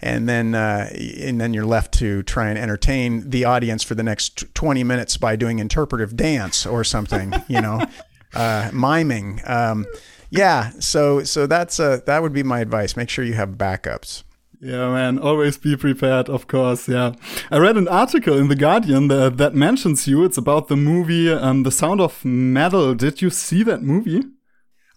and 0.05 0.29
then 0.29 0.55
uh, 0.55 0.89
and 0.93 1.41
then 1.41 1.55
you're 1.55 1.65
left 1.65 1.93
to 1.95 2.23
try 2.25 2.51
and 2.51 2.59
entertain 2.59 3.31
the 3.31 3.47
audience 3.47 3.83
for 3.83 3.95
the 3.95 4.03
next 4.03 4.55
20 4.55 4.85
minutes 4.85 5.17
by 5.17 5.35
doing 5.35 5.59
interpretive 5.59 6.15
dance 6.15 6.67
or 6.67 6.85
something, 6.85 7.33
you 7.49 7.61
know, 7.61 7.81
uh, 8.35 8.71
miming. 8.73 9.41
Um, 9.47 9.87
yeah, 10.29 10.73
so 10.79 11.25
so 11.25 11.47
that's 11.47 11.81
uh, 11.81 12.01
that 12.05 12.23
would 12.23 12.35
be 12.35 12.43
my 12.43 12.61
advice. 12.61 12.97
Make 12.97 13.09
sure 13.09 13.25
you 13.25 13.33
have 13.33 13.51
backups. 13.51 14.25
Yeah, 14.61 14.91
man, 14.91 15.19
always 15.19 15.59
be 15.59 15.77
prepared, 15.77 16.29
of 16.29 16.47
course. 16.47 16.89
Yeah. 16.89 17.13
I 17.51 17.59
read 17.59 17.77
an 17.77 17.89
article 17.89 18.39
in 18.39 18.49
The 18.49 18.57
Guardian 18.57 19.09
that, 19.09 19.37
that 19.37 19.55
mentions 19.55 20.09
you. 20.09 20.25
It's 20.25 20.39
about 20.39 20.69
the 20.69 20.77
movie 20.77 21.31
um, 21.31 21.65
The 21.65 21.71
Sound 21.71 22.01
of 22.01 22.25
Metal. 22.25 22.95
Did 22.95 23.21
you 23.21 23.29
see 23.29 23.63
that 23.65 23.83
movie? 23.83 24.23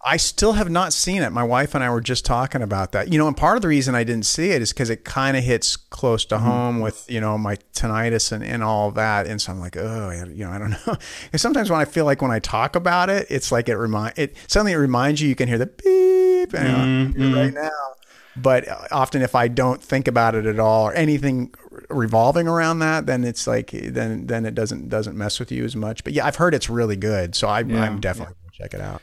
I 0.04 0.16
still 0.16 0.52
have 0.52 0.70
not 0.70 0.92
seen 0.92 1.22
it. 1.22 1.30
My 1.30 1.42
wife 1.42 1.74
and 1.74 1.82
I 1.82 1.90
were 1.90 2.00
just 2.00 2.24
talking 2.24 2.62
about 2.62 2.92
that. 2.92 3.12
You 3.12 3.18
know, 3.18 3.26
and 3.26 3.36
part 3.36 3.56
of 3.56 3.62
the 3.62 3.68
reason 3.68 3.96
I 3.96 4.04
didn't 4.04 4.26
see 4.26 4.50
it 4.50 4.62
is 4.62 4.72
because 4.72 4.90
it 4.90 5.04
kind 5.04 5.36
of 5.36 5.42
hits 5.42 5.76
close 5.76 6.24
to 6.26 6.36
mm-hmm. 6.36 6.46
home 6.46 6.80
with, 6.80 7.04
you 7.10 7.20
know, 7.20 7.36
my 7.36 7.56
tinnitus 7.74 8.30
and, 8.30 8.44
and 8.44 8.62
all 8.62 8.92
that. 8.92 9.26
And 9.26 9.42
so 9.42 9.52
I'm 9.52 9.58
like, 9.58 9.76
oh, 9.76 10.10
you 10.10 10.44
know, 10.44 10.52
I 10.52 10.58
don't 10.58 10.70
know. 10.86 10.96
And 11.32 11.40
sometimes 11.40 11.68
when 11.68 11.80
I 11.80 11.84
feel 11.84 12.04
like 12.04 12.22
when 12.22 12.30
I 12.30 12.38
talk 12.38 12.76
about 12.76 13.10
it, 13.10 13.26
it's 13.28 13.50
like 13.50 13.68
it 13.68 13.76
remind 13.76 14.16
it 14.16 14.36
suddenly 14.46 14.72
it 14.72 14.76
reminds 14.76 15.20
you. 15.20 15.28
You 15.28 15.34
can 15.34 15.48
hear 15.48 15.58
the 15.58 15.66
beep 15.66 16.52
mm-hmm. 16.52 17.34
right 17.34 17.52
now. 17.52 17.70
But 18.36 18.68
often, 18.92 19.22
if 19.22 19.34
I 19.34 19.48
don't 19.48 19.82
think 19.82 20.06
about 20.06 20.36
it 20.36 20.46
at 20.46 20.60
all 20.60 20.84
or 20.84 20.94
anything 20.94 21.52
revolving 21.90 22.46
around 22.46 22.78
that, 22.80 23.06
then 23.06 23.24
it's 23.24 23.48
like 23.48 23.72
then 23.72 24.26
then 24.26 24.46
it 24.46 24.54
doesn't 24.54 24.88
doesn't 24.88 25.16
mess 25.16 25.40
with 25.40 25.50
you 25.50 25.64
as 25.64 25.74
much. 25.74 26.04
But 26.04 26.12
yeah, 26.12 26.24
I've 26.24 26.36
heard 26.36 26.54
it's 26.54 26.70
really 26.70 26.94
good, 26.94 27.34
so 27.34 27.48
I, 27.48 27.60
yeah, 27.60 27.96
definitely 27.98 28.36
yeah. 28.36 28.50
gonna 28.50 28.70
check 28.70 28.74
it 28.74 28.80
out. 28.80 29.02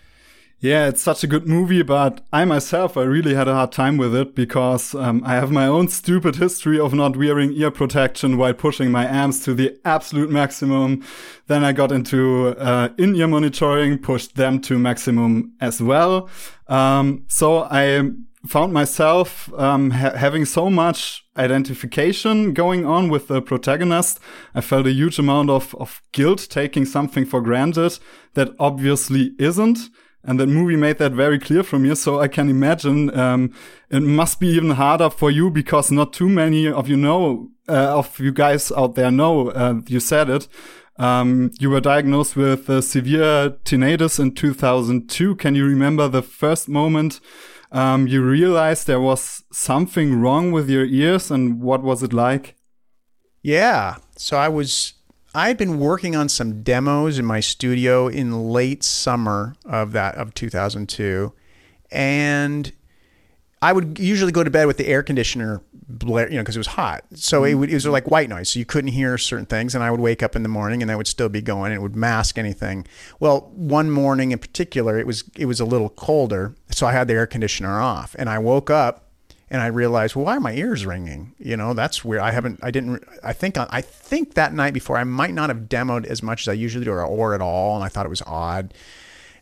Yeah, 0.65 0.87
it's 0.87 1.03
such 1.03 1.23
a 1.23 1.27
good 1.27 1.47
movie, 1.47 1.83
but 1.83 2.21
I 2.33 2.43
myself, 2.43 2.97
I 2.97 3.03
really 3.03 3.35
had 3.35 3.47
a 3.47 3.53
hard 3.53 3.71
time 3.71 3.97
with 3.97 4.15
it 4.15 4.33
because 4.33 4.95
um, 4.95 5.21
I 5.23 5.35
have 5.35 5.51
my 5.51 5.67
own 5.67 5.89
stupid 5.89 6.37
history 6.37 6.79
of 6.79 6.91
not 6.91 7.15
wearing 7.15 7.53
ear 7.53 7.69
protection 7.69 8.35
while 8.35 8.55
pushing 8.55 8.89
my 8.89 9.05
amps 9.05 9.45
to 9.45 9.53
the 9.53 9.79
absolute 9.85 10.31
maximum. 10.31 11.03
Then 11.45 11.63
I 11.63 11.71
got 11.71 11.91
into 11.91 12.55
uh, 12.57 12.89
in-ear 12.97 13.27
monitoring, 13.27 13.99
pushed 13.99 14.37
them 14.37 14.59
to 14.61 14.79
maximum 14.79 15.53
as 15.61 15.83
well. 15.83 16.31
Um, 16.67 17.25
so 17.27 17.67
I 17.69 18.09
found 18.47 18.73
myself 18.73 19.53
um, 19.53 19.91
ha 19.91 20.15
having 20.15 20.45
so 20.45 20.71
much 20.71 21.27
identification 21.37 22.53
going 22.53 22.87
on 22.87 23.09
with 23.09 23.27
the 23.27 23.39
protagonist. 23.39 24.19
I 24.55 24.61
felt 24.61 24.87
a 24.87 24.91
huge 24.91 25.19
amount 25.19 25.51
of, 25.51 25.75
of 25.75 26.01
guilt 26.11 26.47
taking 26.49 26.85
something 26.85 27.23
for 27.23 27.39
granted 27.39 27.99
that 28.33 28.49
obviously 28.57 29.35
isn't. 29.37 29.89
And 30.27 30.39
that 30.39 30.47
movie 30.47 30.75
made 30.75 30.97
that 30.97 31.11
very 31.11 31.39
clear 31.39 31.63
for 31.63 31.77
me. 31.77 31.93
So 31.95 32.19
I 32.19 32.27
can 32.27 32.49
imagine 32.49 33.17
um, 33.17 33.53
it 33.89 34.01
must 34.01 34.39
be 34.39 34.47
even 34.47 34.71
harder 34.71 35.09
for 35.09 35.29
you 35.29 35.51
because 35.51 35.91
not 35.91 36.13
too 36.13 36.27
many 36.29 36.67
of 36.67 36.87
you 36.87 36.97
know, 36.97 37.49
uh, 37.69 37.97
of 37.97 38.19
you 38.19 38.31
guys 38.31 38.71
out 38.71 38.95
there 38.95 39.11
know, 39.11 39.49
uh, 39.49 39.81
you 39.87 39.99
said 39.99 40.29
it. 40.29 40.47
Um, 40.97 41.51
you 41.59 41.69
were 41.69 41.81
diagnosed 41.81 42.35
with 42.35 42.69
uh, 42.69 42.81
severe 42.81 43.51
tinnitus 43.65 44.19
in 44.19 44.33
2002. 44.33 45.35
Can 45.35 45.53
you 45.53 45.65
remember 45.65 46.07
the 46.07 46.21
first 46.21 46.69
moment 46.69 47.19
um, 47.71 48.07
you 48.07 48.23
realized 48.23 48.87
there 48.87 49.01
was 49.01 49.43
something 49.51 50.19
wrong 50.21 50.51
with 50.51 50.69
your 50.69 50.85
ears 50.85 51.29
and 51.29 51.61
what 51.61 51.83
was 51.83 52.01
it 52.01 52.13
like? 52.13 52.55
Yeah. 53.41 53.97
So 54.17 54.37
I 54.37 54.47
was 54.47 54.93
I 55.35 55.49
had 55.49 55.57
been 55.57 55.79
working 55.79 56.15
on 56.15 56.29
some 56.29 56.63
demos 56.63 57.19
in 57.19 57.25
my 57.25 57.41
studio 57.41 58.07
in 58.07 58.51
late 58.51 58.85
summer 58.85 59.53
of 59.65 59.91
that 59.91 60.15
of 60.15 60.33
2002, 60.33 61.33
and 61.91 62.71
I 63.61 63.73
would 63.73 63.99
usually 63.99 64.31
go 64.31 64.45
to 64.45 64.49
bed 64.49 64.65
with 64.65 64.77
the 64.77 64.87
air 64.87 65.03
conditioner 65.03 65.61
blare, 65.89 66.29
you 66.29 66.37
know, 66.37 66.41
because 66.41 66.55
it 66.55 66.59
was 66.59 66.67
hot. 66.67 67.03
So 67.15 67.43
it, 67.43 67.49
mm-hmm. 67.49 67.59
would, 67.59 67.69
it 67.69 67.73
was 67.73 67.85
like 67.85 68.09
white 68.09 68.29
noise, 68.29 68.49
so 68.49 68.59
you 68.59 68.65
couldn't 68.65 68.91
hear 68.91 69.17
certain 69.17 69.45
things. 69.45 69.75
And 69.75 69.83
I 69.83 69.91
would 69.91 69.99
wake 69.99 70.23
up 70.23 70.37
in 70.37 70.43
the 70.43 70.49
morning, 70.49 70.81
and 70.81 70.89
that 70.89 70.97
would 70.97 71.05
still 71.07 71.27
be 71.27 71.41
going, 71.41 71.73
and 71.73 71.79
it 71.79 71.81
would 71.81 71.97
mask 71.97 72.37
anything. 72.37 72.87
Well, 73.19 73.51
one 73.55 73.91
morning 73.91 74.31
in 74.31 74.39
particular, 74.39 74.97
it 74.97 75.05
was 75.05 75.25
it 75.35 75.47
was 75.47 75.59
a 75.59 75.65
little 75.65 75.89
colder, 75.89 76.55
so 76.71 76.87
I 76.87 76.93
had 76.93 77.09
the 77.09 77.13
air 77.13 77.27
conditioner 77.27 77.81
off, 77.81 78.15
and 78.17 78.29
I 78.29 78.39
woke 78.39 78.69
up 78.69 79.04
and 79.49 79.61
I 79.61 79.67
realized, 79.67 80.15
well, 80.15 80.25
why 80.25 80.37
are 80.37 80.39
my 80.39 80.53
ears 80.53 80.85
ringing? 80.85 81.35
You 81.37 81.55
know, 81.55 81.73
that's 81.73 82.03
weird. 82.03 82.21
I 82.21 82.31
haven't, 82.31 82.59
I 82.63 82.71
didn't, 82.71 83.03
I 83.23 83.33
think, 83.33 83.57
I 83.57 83.81
think 83.81 84.33
that 84.33 84.53
night 84.53 84.73
before 84.73 84.97
I 84.97 85.03
might 85.03 85.33
not 85.33 85.49
have 85.49 85.69
demoed 85.69 86.05
as 86.05 86.23
much 86.23 86.41
as 86.41 86.47
I 86.47 86.53
usually 86.53 86.85
do 86.85 86.91
or, 86.91 87.05
or 87.05 87.35
at 87.35 87.41
all. 87.41 87.75
And 87.75 87.83
I 87.83 87.87
thought 87.87 88.05
it 88.05 88.09
was 88.09 88.23
odd. 88.23 88.73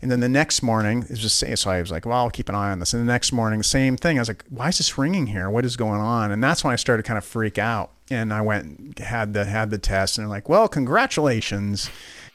And 0.01 0.12
then 0.12 0.19
the 0.19 0.27
next 0.27 0.62
morning, 0.62 1.03
it 1.03 1.10
was 1.10 1.19
just 1.19 1.38
so 1.39 1.72
I 1.72 1.79
was 1.79 1.89
like, 1.89 2.05
well, 2.05 2.17
I'll 2.17 2.29
keep 2.29 2.50
an 2.50 2.55
eye 2.55 2.72
on 2.72 2.79
this. 2.79 2.93
And 2.93 3.01
the 3.01 3.12
next 3.12 3.31
morning, 3.31 3.63
same 3.63 3.95
thing. 3.95 4.17
I 4.17 4.22
was 4.22 4.27
like, 4.27 4.43
why 4.50 4.67
is 4.67 4.77
this 4.77 4.98
ringing 4.98 5.27
here? 5.27 5.50
What 5.50 5.63
is 5.63 5.77
going 5.77 6.01
on? 6.01 6.33
And 6.33 6.43
that's 6.43 6.62
when 6.62 6.74
I 6.74 6.75
started 6.75 7.03
to 7.03 7.07
kind 7.07 7.17
of 7.17 7.24
freak 7.24 7.57
out. 7.57 7.91
And 8.10 8.33
I 8.33 8.41
went 8.41 9.00
had 9.00 9.33
the 9.33 9.45
had 9.45 9.69
the 9.69 9.77
test, 9.77 10.17
and 10.17 10.25
they're 10.25 10.29
like, 10.29 10.50
well, 10.50 10.67
congratulations 10.67 11.89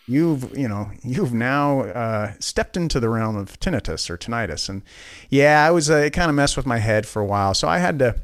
you've 0.08 0.56
you 0.56 0.66
know 0.66 0.90
you've 1.02 1.34
now 1.34 1.80
uh, 1.80 2.32
stepped 2.40 2.76
into 2.76 2.98
the 2.98 3.08
realm 3.08 3.36
of 3.36 3.60
tinnitus 3.60 4.08
or 4.08 4.16
tinnitus. 4.16 4.68
And 4.68 4.82
yeah 5.28 5.66
i 5.66 5.70
was 5.70 5.90
uh, 5.90 5.96
it 5.96 6.12
kind 6.12 6.30
of 6.30 6.34
messed 6.34 6.56
with 6.56 6.66
my 6.66 6.78
head 6.78 7.06
for 7.06 7.20
a 7.20 7.26
while. 7.26 7.54
So 7.54 7.68
i 7.68 7.78
had 7.78 7.98
to 8.00 8.16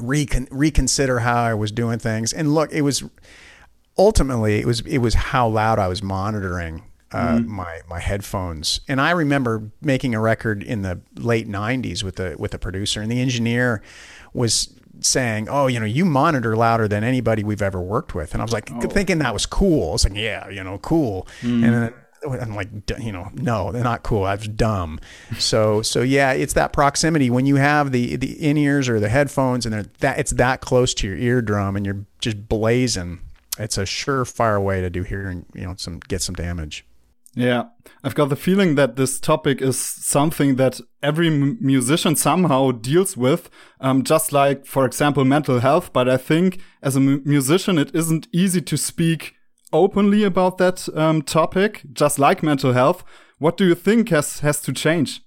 recon- 0.00 0.48
reconsider 0.50 1.20
how 1.20 1.42
i 1.42 1.54
was 1.54 1.72
doing 1.72 1.98
things. 1.98 2.32
And 2.32 2.54
look 2.54 2.72
it 2.72 2.82
was 2.82 3.02
ultimately 3.98 4.60
it 4.60 4.66
was 4.66 4.80
it 4.80 4.98
was 4.98 5.14
how 5.14 5.48
loud 5.48 5.78
i 5.78 5.88
was 5.88 6.02
monitoring 6.02 6.82
uh, 7.12 7.36
mm-hmm. 7.36 7.50
my 7.50 7.80
my 7.88 8.00
headphones. 8.00 8.80
And 8.86 9.00
i 9.00 9.10
remember 9.10 9.70
making 9.80 10.14
a 10.14 10.20
record 10.20 10.62
in 10.62 10.82
the 10.82 11.00
late 11.16 11.48
90s 11.48 12.02
with 12.02 12.16
the 12.16 12.36
with 12.38 12.54
a 12.54 12.58
producer. 12.58 13.00
And 13.00 13.10
the 13.10 13.20
engineer 13.20 13.82
was 14.34 14.74
saying, 15.00 15.48
"Oh, 15.48 15.66
you 15.66 15.80
know, 15.80 15.86
you 15.86 16.04
monitor 16.04 16.56
louder 16.56 16.88
than 16.88 17.04
anybody 17.04 17.44
we've 17.44 17.62
ever 17.62 17.80
worked 17.80 18.14
with," 18.14 18.32
and 18.32 18.42
I 18.42 18.44
was 18.44 18.52
like, 18.52 18.70
oh. 18.72 18.80
thinking 18.88 19.18
that 19.18 19.32
was 19.32 19.46
cool. 19.46 19.90
I 19.90 19.92
was 19.92 20.04
like, 20.04 20.16
"Yeah, 20.16 20.48
you 20.48 20.62
know, 20.62 20.78
cool," 20.78 21.26
mm. 21.40 21.64
and 21.64 21.74
then. 21.74 21.94
I'm 22.24 22.54
like, 22.54 22.68
you 23.00 23.10
know, 23.10 23.30
no, 23.34 23.72
they're 23.72 23.82
not 23.82 24.04
cool. 24.04 24.22
I 24.22 24.36
was 24.36 24.46
dumb. 24.46 25.00
So, 25.40 25.82
so 25.82 26.02
yeah, 26.02 26.30
it's 26.30 26.52
that 26.52 26.72
proximity 26.72 27.30
when 27.30 27.46
you 27.46 27.56
have 27.56 27.90
the 27.90 28.14
the 28.14 28.48
in 28.48 28.56
ears 28.56 28.88
or 28.88 29.00
the 29.00 29.08
headphones, 29.08 29.66
and 29.66 29.72
they're 29.72 29.86
that 29.98 30.20
it's 30.20 30.30
that 30.30 30.60
close 30.60 30.94
to 30.94 31.08
your 31.08 31.16
eardrum, 31.16 31.74
and 31.74 31.84
you're 31.84 32.06
just 32.20 32.48
blazing. 32.48 33.22
It's 33.58 33.76
a 33.76 33.82
surefire 33.82 34.62
way 34.62 34.80
to 34.80 34.88
do 34.88 35.02
hearing, 35.02 35.46
you 35.52 35.62
know, 35.62 35.74
some 35.76 35.98
get 35.98 36.22
some 36.22 36.36
damage. 36.36 36.84
Yeah, 37.34 37.64
I've 38.04 38.14
got 38.14 38.28
the 38.28 38.36
feeling 38.36 38.74
that 38.74 38.96
this 38.96 39.18
topic 39.18 39.62
is 39.62 39.78
something 39.78 40.56
that 40.56 40.80
every 41.02 41.30
musician 41.30 42.14
somehow 42.14 42.72
deals 42.72 43.16
with, 43.16 43.48
um, 43.80 44.02
just 44.02 44.32
like, 44.32 44.66
for 44.66 44.84
example, 44.84 45.24
mental 45.24 45.60
health. 45.60 45.94
But 45.94 46.10
I 46.10 46.18
think 46.18 46.60
as 46.82 46.94
a 46.94 47.00
musician, 47.00 47.78
it 47.78 47.94
isn't 47.94 48.28
easy 48.32 48.60
to 48.60 48.76
speak 48.76 49.34
openly 49.72 50.24
about 50.24 50.58
that 50.58 50.86
um, 50.94 51.22
topic, 51.22 51.82
just 51.92 52.18
like 52.18 52.42
mental 52.42 52.74
health. 52.74 53.02
What 53.38 53.56
do 53.56 53.66
you 53.66 53.74
think 53.74 54.10
has 54.10 54.40
has 54.40 54.60
to 54.60 54.72
change? 54.72 55.22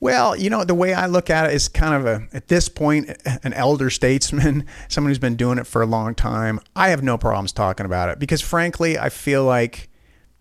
Well, 0.00 0.36
you 0.36 0.50
know, 0.50 0.64
the 0.64 0.74
way 0.74 0.92
I 0.92 1.06
look 1.06 1.30
at 1.30 1.48
it 1.48 1.54
is 1.54 1.68
kind 1.68 1.94
of 1.94 2.04
a, 2.04 2.28
at 2.36 2.48
this 2.48 2.68
point, 2.68 3.10
an 3.44 3.54
elder 3.54 3.90
statesman, 3.90 4.66
someone 4.88 5.10
who's 5.10 5.20
been 5.20 5.36
doing 5.36 5.58
it 5.58 5.68
for 5.68 5.82
a 5.82 5.86
long 5.86 6.16
time. 6.16 6.60
I 6.74 6.88
have 6.88 7.02
no 7.02 7.16
problems 7.16 7.52
talking 7.52 7.86
about 7.86 8.08
it 8.08 8.18
because, 8.18 8.40
frankly, 8.40 8.98
I 8.98 9.08
feel 9.08 9.44
like 9.44 9.88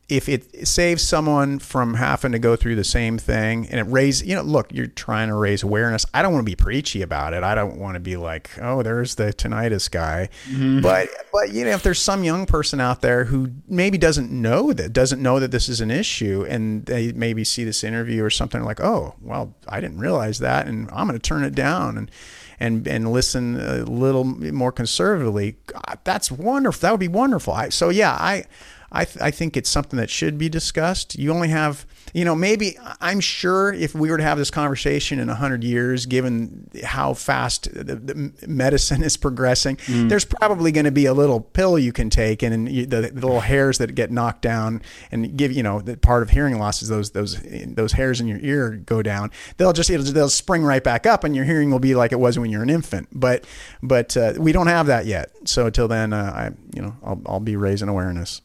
if 0.09 0.27
it 0.27 0.67
saves 0.67 1.01
someone 1.01 1.59
from 1.59 1.93
having 1.93 2.33
to 2.33 2.39
go 2.39 2.55
through 2.55 2.75
the 2.75 2.83
same 2.83 3.17
thing 3.17 3.67
and 3.69 3.79
it 3.79 3.83
raises, 3.83 4.27
you 4.27 4.35
know, 4.35 4.41
look, 4.41 4.71
you're 4.73 4.85
trying 4.85 5.29
to 5.29 5.33
raise 5.33 5.63
awareness. 5.63 6.05
I 6.13 6.21
don't 6.21 6.33
want 6.33 6.45
to 6.45 6.51
be 6.51 6.57
preachy 6.57 7.01
about 7.01 7.33
it. 7.33 7.41
I 7.41 7.55
don't 7.55 7.77
want 7.77 7.95
to 7.95 8.01
be 8.01 8.17
like, 8.17 8.51
oh, 8.61 8.83
there's 8.83 9.15
the 9.15 9.33
tinnitus 9.33 9.89
guy. 9.89 10.29
Mm-hmm. 10.49 10.81
But, 10.81 11.09
but, 11.31 11.51
you 11.51 11.63
know, 11.63 11.71
if 11.71 11.83
there's 11.83 12.01
some 12.01 12.23
young 12.23 12.45
person 12.45 12.81
out 12.81 13.01
there 13.01 13.23
who 13.23 13.51
maybe 13.67 13.97
doesn't 13.97 14.29
know 14.29 14.73
that, 14.73 14.91
doesn't 14.91 15.21
know 15.21 15.39
that 15.39 15.51
this 15.51 15.69
is 15.69 15.79
an 15.79 15.89
issue, 15.89 16.45
and 16.49 16.85
they 16.85 17.13
maybe 17.13 17.45
see 17.45 17.63
this 17.63 17.83
interview 17.83 18.23
or 18.23 18.29
something 18.29 18.63
like, 18.63 18.81
oh, 18.81 19.15
well, 19.21 19.55
I 19.69 19.79
didn't 19.79 19.99
realize 19.99 20.39
that, 20.39 20.67
and 20.67 20.89
I'm 20.91 21.07
going 21.07 21.19
to 21.19 21.27
turn 21.27 21.43
it 21.43 21.55
down. 21.55 21.97
And, 21.97 22.11
and 22.59 22.87
and 22.87 23.11
listen 23.11 23.59
a 23.59 23.83
little 23.83 24.23
more 24.23 24.71
conservatively. 24.71 25.57
God, 25.65 25.99
that's 26.03 26.31
wonderful. 26.31 26.81
That 26.81 26.91
would 26.91 26.99
be 26.99 27.07
wonderful. 27.07 27.51
I, 27.51 27.69
so 27.69 27.89
yeah, 27.89 28.11
I 28.11 28.45
I, 28.93 29.05
th- 29.05 29.17
I 29.21 29.31
think 29.31 29.57
it's 29.57 29.69
something 29.69 29.97
that 29.97 30.09
should 30.09 30.37
be 30.37 30.49
discussed. 30.49 31.17
You 31.17 31.33
only 31.33 31.49
have, 31.49 31.87
you 32.13 32.23
know, 32.23 32.35
maybe 32.35 32.77
I'm 33.01 33.19
sure 33.19 33.73
if 33.73 33.95
we 33.95 34.11
were 34.11 34.17
to 34.17 34.23
have 34.23 34.37
this 34.37 34.51
conversation 34.51 35.17
in 35.19 35.27
100 35.27 35.63
years, 35.63 36.05
given 36.05 36.69
how 36.83 37.15
fast 37.15 37.73
the, 37.73 37.95
the 37.95 38.47
medicine 38.47 39.03
is 39.03 39.17
progressing, 39.17 39.77
mm. 39.77 40.09
there's 40.09 40.25
probably 40.25 40.71
going 40.71 40.85
to 40.85 40.91
be 40.91 41.07
a 41.07 41.13
little 41.13 41.39
pill 41.39 41.79
you 41.79 41.91
can 41.91 42.11
take, 42.11 42.43
and, 42.43 42.71
you, 42.71 42.85
the, 42.85 43.01
the, 43.01 43.13
little 43.13 43.39
hairs 43.39 43.79
that 43.79 43.95
get 43.95 44.11
knocked 44.11 44.43
down 44.43 44.81
and 45.11 45.35
give, 45.35 45.51
you 45.51 45.63
know, 45.63 45.81
that 45.81 46.01
part 46.01 46.21
of 46.21 46.29
hearing 46.29 46.59
loss 46.59 46.83
is 46.83 46.89
those 46.89 47.11
those 47.11 47.41
those 47.41 47.93
hairs 47.93 48.21
in 48.21 48.27
your 48.27 48.39
ear 48.41 48.71
go 48.85 49.01
down. 49.01 49.31
They'll 49.57 49.73
just 49.73 49.89
they'll 50.13 50.29
spring 50.29 50.63
right 50.63 50.83
back 50.83 51.07
up, 51.07 51.23
and 51.23 51.35
your 51.35 51.45
hearing 51.45 51.71
will 51.71 51.79
be 51.79 51.95
like 51.95 52.11
it 52.11 52.19
was 52.19 52.37
when 52.37 52.51
you're 52.51 52.63
an 52.63 52.69
infant. 52.69 53.07
But 53.11 53.45
but 53.81 54.15
uh, 54.15 54.33
we 54.37 54.51
don't 54.51 54.67
have 54.67 54.87
that 54.87 55.05
yet. 55.05 55.31
So 55.45 55.65
until 55.65 55.87
then, 55.87 56.13
uh, 56.13 56.31
I 56.35 56.51
you 56.75 56.81
know 56.81 56.95
I'll 57.03 57.21
I'll 57.25 57.39
be 57.39 57.55
raising 57.55 57.89
awareness. 57.89 58.41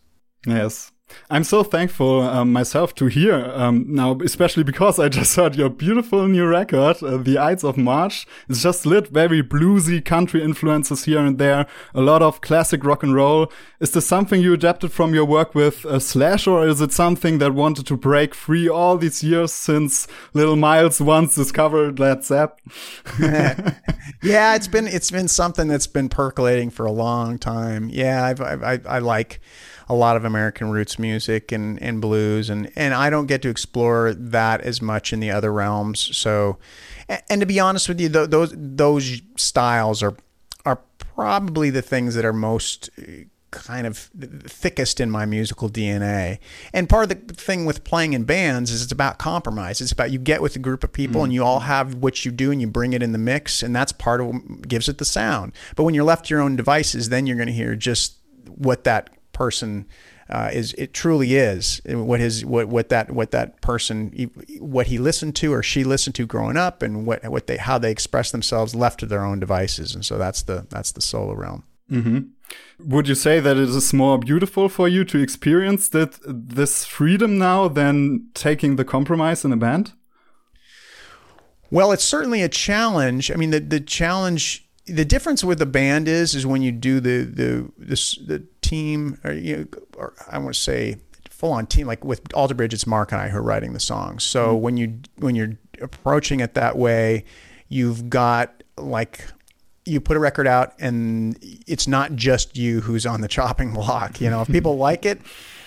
Yes. 0.48 0.92
I'm 1.30 1.44
so 1.44 1.62
thankful 1.62 2.22
um, 2.22 2.52
myself 2.52 2.94
to 2.96 3.06
hear 3.06 3.52
um, 3.54 3.84
now, 3.88 4.18
especially 4.24 4.62
because 4.62 4.98
I 4.98 5.08
just 5.08 5.34
heard 5.36 5.56
your 5.56 5.68
beautiful 5.68 6.26
new 6.26 6.46
record, 6.46 7.02
uh, 7.02 7.18
The 7.18 7.38
Ides 7.38 7.64
of 7.64 7.76
March. 7.76 8.26
It's 8.48 8.62
just 8.62 8.86
lit 8.86 9.08
very 9.08 9.42
bluesy 9.42 10.04
country 10.04 10.42
influences 10.42 11.04
here 11.04 11.20
and 11.20 11.38
there, 11.38 11.66
a 11.94 12.00
lot 12.00 12.22
of 12.22 12.40
classic 12.40 12.84
rock 12.84 13.02
and 13.02 13.14
roll. 13.14 13.52
Is 13.80 13.90
this 13.92 14.06
something 14.06 14.40
you 14.40 14.52
adapted 14.54 14.92
from 14.92 15.14
your 15.14 15.24
work 15.24 15.54
with 15.54 15.84
uh, 15.86 15.98
Slash, 15.98 16.46
or 16.46 16.66
is 16.66 16.80
it 16.80 16.92
something 16.92 17.38
that 17.38 17.54
wanted 17.54 17.86
to 17.86 17.96
break 17.96 18.34
free 18.34 18.68
all 18.68 18.96
these 18.96 19.22
years 19.22 19.52
since 19.52 20.06
Little 20.32 20.56
Myles 20.56 21.00
once 21.00 21.34
discovered 21.34 21.98
Led 21.98 22.24
Zepp? 22.24 22.60
yeah, 24.22 24.54
it's 24.54 24.68
been 24.68 24.86
it's 24.86 25.10
been 25.10 25.28
something 25.28 25.68
that's 25.68 25.86
been 25.86 26.08
percolating 26.08 26.70
for 26.70 26.86
a 26.86 26.92
long 26.92 27.38
time. 27.38 27.88
Yeah, 27.90 28.24
I've, 28.24 28.40
I've 28.40 28.62
I, 28.62 28.80
I 28.86 28.98
like 28.98 29.40
a 29.88 29.94
lot 29.94 30.16
of 30.16 30.24
American 30.24 30.70
roots 30.70 30.98
music 30.98 31.50
and, 31.50 31.80
and 31.82 32.00
blues, 32.00 32.50
and, 32.50 32.70
and 32.76 32.94
I 32.94 33.10
don't 33.10 33.26
get 33.26 33.42
to 33.42 33.48
explore 33.48 34.12
that 34.14 34.60
as 34.60 34.82
much 34.82 35.12
in 35.12 35.20
the 35.20 35.30
other 35.30 35.52
realms. 35.52 36.16
So, 36.16 36.58
and 37.28 37.40
to 37.40 37.46
be 37.46 37.58
honest 37.58 37.88
with 37.88 38.00
you, 38.00 38.08
those 38.08 38.52
those 38.54 39.22
styles 39.36 40.02
are 40.02 40.16
are 40.66 40.80
probably 40.98 41.70
the 41.70 41.82
things 41.82 42.14
that 42.14 42.24
are 42.24 42.32
most 42.32 42.90
uh, 42.98 43.24
kind 43.50 43.86
of 43.86 43.96
thickest 43.96 45.00
in 45.00 45.10
my 45.10 45.24
musical 45.24 45.70
DNA. 45.70 46.38
And 46.74 46.88
part 46.88 47.10
of 47.10 47.26
the 47.26 47.34
thing 47.34 47.64
with 47.64 47.82
playing 47.82 48.12
in 48.12 48.24
bands 48.24 48.70
is 48.70 48.82
it's 48.82 48.92
about 48.92 49.18
compromise. 49.18 49.80
It's 49.80 49.92
about 49.92 50.10
you 50.10 50.18
get 50.18 50.42
with 50.42 50.54
a 50.56 50.58
group 50.58 50.84
of 50.84 50.92
people 50.92 51.20
mm-hmm. 51.20 51.24
and 51.24 51.32
you 51.32 51.44
all 51.44 51.60
have 51.60 51.94
what 51.94 52.24
you 52.26 52.30
do 52.30 52.50
and 52.50 52.60
you 52.60 52.66
bring 52.66 52.92
it 52.92 53.02
in 53.02 53.12
the 53.12 53.18
mix 53.18 53.62
and 53.62 53.74
that's 53.74 53.92
part 53.92 54.20
of 54.20 54.26
what 54.26 54.68
gives 54.68 54.88
it 54.88 54.98
the 54.98 55.06
sound. 55.06 55.52
But 55.76 55.84
when 55.84 55.94
you're 55.94 56.04
left 56.04 56.26
to 56.26 56.34
your 56.34 56.42
own 56.42 56.56
devices, 56.56 57.08
then 57.08 57.26
you're 57.26 57.36
going 57.36 57.48
to 57.48 57.54
hear 57.54 57.74
just 57.74 58.16
what 58.46 58.84
that 58.84 59.10
person 59.38 59.86
uh, 60.28 60.50
is 60.52 60.74
it 60.76 60.92
truly 60.92 61.36
is 61.36 61.80
what 61.86 62.18
his 62.18 62.44
what 62.44 62.66
what 62.68 62.88
that 62.88 63.10
what 63.12 63.30
that 63.30 63.60
person 63.62 64.10
what 64.58 64.88
he 64.88 64.98
listened 64.98 65.34
to 65.36 65.52
or 65.52 65.62
she 65.62 65.84
listened 65.84 66.16
to 66.16 66.26
growing 66.26 66.56
up 66.56 66.82
and 66.82 67.06
what 67.06 67.26
what 67.28 67.46
they 67.46 67.56
how 67.56 67.78
they 67.78 67.92
express 67.92 68.32
themselves 68.32 68.74
left 68.74 68.98
to 68.98 69.06
their 69.06 69.24
own 69.24 69.38
devices 69.38 69.94
and 69.94 70.04
so 70.04 70.18
that's 70.18 70.42
the 70.42 70.66
that's 70.70 70.92
the 70.92 71.00
solo 71.00 71.34
realm. 71.34 71.62
Mm-hmm. 71.90 72.18
Would 72.90 73.08
you 73.08 73.14
say 73.14 73.40
that 73.40 73.56
it 73.56 73.68
is 73.68 73.94
more 73.94 74.18
beautiful 74.18 74.68
for 74.68 74.88
you 74.88 75.04
to 75.04 75.18
experience 75.18 75.88
that 75.90 76.18
this 76.26 76.84
freedom 76.84 77.38
now 77.38 77.68
than 77.68 78.28
taking 78.34 78.76
the 78.76 78.84
compromise 78.84 79.44
in 79.44 79.52
a 79.52 79.56
band? 79.56 79.92
Well, 81.70 81.92
it's 81.92 82.04
certainly 82.04 82.42
a 82.42 82.48
challenge. 82.48 83.30
I 83.30 83.36
mean, 83.36 83.50
the 83.50 83.60
the 83.60 83.80
challenge 83.80 84.68
the 84.88 85.04
difference 85.04 85.44
with 85.44 85.58
the 85.58 85.66
band 85.66 86.08
is 86.08 86.34
is 86.34 86.46
when 86.46 86.62
you 86.62 86.72
do 86.72 87.00
the 87.00 87.22
the 87.24 87.70
this 87.78 88.16
the 88.26 88.44
team 88.68 89.18
or 89.24 89.32
you 89.32 89.56
know, 89.56 89.66
or 89.96 90.14
I 90.30 90.38
want 90.38 90.54
to 90.54 90.60
say 90.60 90.96
full 91.30 91.52
on 91.52 91.66
team 91.66 91.86
like 91.86 92.04
with 92.04 92.20
Alter 92.34 92.54
Bridge 92.54 92.74
it's 92.74 92.86
Mark 92.86 93.12
and 93.12 93.20
I 93.20 93.28
who 93.28 93.38
are 93.38 93.42
writing 93.42 93.72
the 93.72 93.80
songs. 93.80 94.24
So 94.24 94.48
mm-hmm. 94.48 94.62
when 94.62 94.76
you 94.76 94.98
when 95.16 95.34
you're 95.34 95.52
approaching 95.80 96.40
it 96.40 96.54
that 96.54 96.76
way, 96.76 97.24
you've 97.68 98.10
got 98.10 98.62
like 98.76 99.24
you 99.84 100.00
put 100.00 100.16
a 100.16 100.20
record 100.20 100.46
out 100.46 100.74
and 100.78 101.38
it's 101.66 101.88
not 101.88 102.14
just 102.14 102.56
you 102.56 102.80
who's 102.82 103.06
on 103.06 103.22
the 103.22 103.28
chopping 103.28 103.72
block. 103.72 104.20
You 104.20 104.28
know, 104.28 104.42
if 104.42 104.48
people 104.48 104.76
like 104.88 105.06
it, 105.06 105.20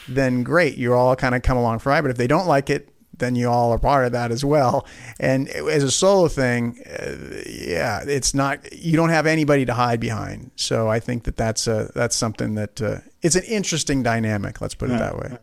then 0.08 0.44
great, 0.44 0.78
you're 0.78 0.96
all 0.96 1.16
kind 1.16 1.34
of 1.34 1.42
come 1.42 1.58
along 1.58 1.80
for 1.80 1.92
it. 1.92 2.02
But 2.02 2.12
if 2.12 2.18
they 2.18 2.28
don't 2.28 2.48
like 2.48 2.70
it, 2.70 2.91
then 3.22 3.36
you 3.36 3.50
all 3.50 3.72
are 3.72 3.80
part 3.80 4.06
of 4.06 4.12
that 4.12 4.32
as 4.32 4.44
well. 4.44 4.86
And 5.20 5.48
as 5.48 5.84
a 5.84 5.92
solo 5.92 6.28
thing, 6.28 6.84
uh, 6.86 7.16
yeah, 7.48 8.04
it's 8.06 8.34
not 8.34 8.74
you 8.74 8.98
don't 8.98 9.10
have 9.10 9.26
anybody 9.26 9.66
to 9.66 9.74
hide 9.74 10.02
behind. 10.02 10.52
So 10.58 10.90
I 10.90 11.00
think 11.00 11.24
that 11.24 11.38
that's 11.38 11.68
a 11.68 11.90
that's 11.96 12.16
something 12.16 12.56
that 12.56 12.82
uh, 12.82 12.98
it's 13.22 13.36
an 13.36 13.44
interesting 13.44 14.02
dynamic. 14.02 14.62
Let's 14.62 14.74
put 14.74 14.90
it 14.90 14.98
that 14.98 15.16
way. 15.18 15.38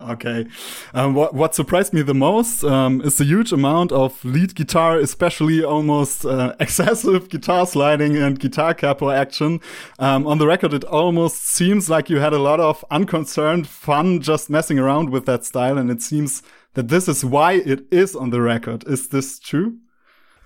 okay. 0.12 0.46
Um, 0.92 1.14
what 1.14 1.32
what 1.32 1.54
surprised 1.54 1.92
me 1.92 2.02
the 2.02 2.14
most 2.14 2.64
um, 2.64 3.00
is 3.02 3.18
the 3.18 3.24
huge 3.24 3.52
amount 3.52 3.92
of 3.92 4.24
lead 4.24 4.54
guitar, 4.54 4.98
especially 4.98 5.62
almost 5.62 6.26
uh, 6.26 6.54
excessive 6.60 7.28
guitar 7.28 7.66
sliding 7.66 8.16
and 8.16 8.38
guitar 8.38 8.74
capo 8.74 9.10
action. 9.10 9.60
Um, 9.98 10.26
on 10.26 10.38
the 10.38 10.46
record, 10.46 10.74
it 10.74 10.84
almost 10.84 11.46
seems 11.46 11.88
like 11.88 12.10
you 12.10 12.18
had 12.18 12.32
a 12.32 12.38
lot 12.38 12.58
of 12.58 12.84
unconcerned 12.90 13.68
fun 13.68 14.20
just 14.20 14.50
messing 14.50 14.78
around 14.78 15.10
with 15.10 15.24
that 15.26 15.44
style, 15.44 15.78
and 15.78 15.90
it 15.90 16.02
seems 16.02 16.42
that 16.74 16.88
this 16.88 17.08
is 17.08 17.24
why 17.24 17.52
it 17.54 17.86
is 17.90 18.14
on 18.14 18.30
the 18.30 18.40
record. 18.40 18.84
Is 18.86 19.08
this 19.08 19.38
true? 19.38 19.78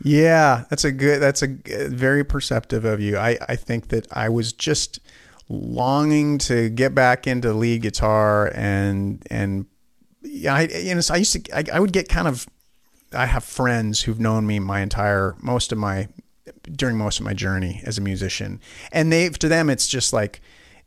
Yeah, 0.02 0.64
that's 0.70 0.84
a 0.84 0.92
good. 0.92 1.20
That's 1.20 1.42
a 1.42 1.48
very 1.88 2.24
perceptive 2.24 2.84
of 2.84 3.00
you. 3.00 3.18
I 3.18 3.36
I 3.48 3.56
think 3.56 3.88
that 3.88 4.06
I 4.12 4.28
was 4.28 4.52
just 4.52 5.00
longing 5.48 6.38
to 6.38 6.68
get 6.68 6.94
back 6.94 7.26
into 7.26 7.52
lead 7.52 7.82
guitar 7.82 8.52
and 8.54 9.22
and 9.30 9.66
yeah, 10.22 10.54
I 10.54 10.62
you 10.62 10.94
know 10.94 11.00
I 11.10 11.16
used 11.16 11.32
to 11.32 11.56
I, 11.56 11.64
I 11.76 11.80
would 11.80 11.92
get 11.92 12.08
kind 12.08 12.28
of 12.28 12.46
I 13.12 13.26
have 13.26 13.44
friends 13.44 14.02
who've 14.02 14.20
known 14.20 14.46
me 14.46 14.58
my 14.58 14.80
entire 14.80 15.34
most 15.40 15.72
of 15.72 15.78
my 15.78 16.08
during 16.70 16.96
most 16.96 17.18
of 17.18 17.24
my 17.24 17.34
journey 17.34 17.80
as 17.84 17.98
a 17.98 18.00
musician, 18.00 18.60
and 18.92 19.12
they 19.12 19.28
to 19.30 19.48
them 19.48 19.70
it's 19.70 19.88
just 19.88 20.12
like 20.12 20.40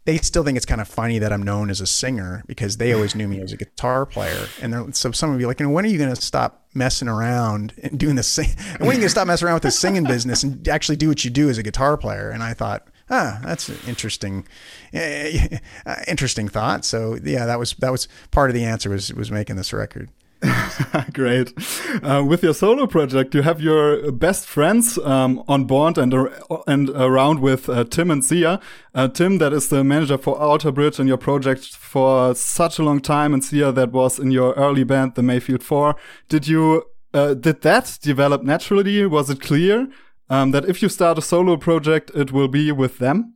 they 0.05 0.17
still 0.17 0.43
think 0.43 0.57
it's 0.57 0.65
kind 0.65 0.81
of 0.81 0.87
funny 0.87 1.19
that 1.19 1.31
I'm 1.31 1.43
known 1.43 1.69
as 1.69 1.79
a 1.79 1.85
singer 1.85 2.43
because 2.47 2.77
they 2.77 2.91
always 2.91 3.13
knew 3.15 3.27
me 3.27 3.39
as 3.39 3.53
a 3.53 3.57
guitar 3.57 4.05
player. 4.05 4.47
And 4.59 4.95
so 4.95 5.11
some 5.11 5.31
of 5.31 5.39
you 5.39 5.45
are 5.45 5.49
like, 5.49 5.59
you 5.59 5.67
know, 5.67 5.71
when 5.71 5.85
are 5.85 5.89
you 5.89 5.99
going 5.99 6.13
to 6.13 6.19
stop 6.19 6.65
messing 6.73 7.07
around 7.07 7.73
and 7.83 7.99
doing 7.99 8.15
the 8.15 8.23
sing? 8.23 8.49
And 8.57 8.79
when 8.79 8.89
are 8.89 8.93
you 8.93 8.99
going 8.99 9.01
to 9.01 9.09
stop 9.09 9.27
messing 9.27 9.47
around 9.47 9.55
with 9.55 9.63
the 9.63 9.71
singing 9.71 10.03
business 10.03 10.41
and 10.41 10.67
actually 10.67 10.95
do 10.95 11.07
what 11.07 11.23
you 11.23 11.29
do 11.29 11.49
as 11.49 11.59
a 11.59 11.63
guitar 11.63 11.97
player? 11.97 12.31
And 12.31 12.41
I 12.41 12.53
thought, 12.53 12.87
ah, 13.11 13.39
that's 13.43 13.69
an 13.69 13.77
interesting, 13.87 14.47
uh, 14.93 15.95
interesting 16.07 16.47
thought. 16.47 16.83
So 16.83 17.19
yeah, 17.23 17.45
that 17.45 17.59
was 17.59 17.73
that 17.73 17.91
was 17.91 18.07
part 18.31 18.49
of 18.49 18.55
the 18.55 18.63
answer 18.63 18.89
was 18.89 19.13
was 19.13 19.29
making 19.29 19.55
this 19.55 19.71
record. 19.71 20.09
Great. 21.13 21.53
Uh, 22.01 22.23
with 22.27 22.41
your 22.41 22.53
solo 22.53 22.87
project, 22.87 23.35
you 23.35 23.43
have 23.43 23.61
your 23.61 24.11
best 24.11 24.47
friends 24.47 24.97
um, 24.99 25.43
on 25.47 25.65
board 25.65 25.97
and 25.97 26.13
uh, 26.13 26.29
and 26.65 26.89
around 26.89 27.39
with 27.39 27.69
uh, 27.69 27.83
Tim 27.83 28.09
and 28.09 28.23
Zia. 28.23 28.59
Uh, 28.95 29.07
Tim, 29.07 29.37
that 29.37 29.53
is 29.53 29.69
the 29.69 29.83
manager 29.83 30.17
for 30.17 30.37
Alter 30.39 30.71
Bridge 30.71 30.99
and 30.99 31.07
your 31.07 31.17
project 31.17 31.75
for 31.75 32.33
such 32.33 32.79
a 32.79 32.83
long 32.83 32.99
time, 32.99 33.33
and 33.33 33.43
Zia, 33.43 33.71
that 33.71 33.91
was 33.91 34.17
in 34.17 34.31
your 34.31 34.53
early 34.53 34.83
band, 34.83 35.13
the 35.15 35.21
Mayfield 35.21 35.63
Four. 35.63 35.95
Did 36.27 36.47
you 36.47 36.85
uh, 37.13 37.35
did 37.35 37.61
that 37.61 37.99
develop 38.01 38.41
naturally? 38.41 39.05
Was 39.05 39.29
it 39.29 39.41
clear 39.41 39.89
um, 40.29 40.51
that 40.51 40.65
if 40.65 40.81
you 40.81 40.89
start 40.89 41.19
a 41.19 41.21
solo 41.21 41.55
project, 41.55 42.09
it 42.15 42.31
will 42.31 42.47
be 42.47 42.71
with 42.71 42.97
them? 42.97 43.35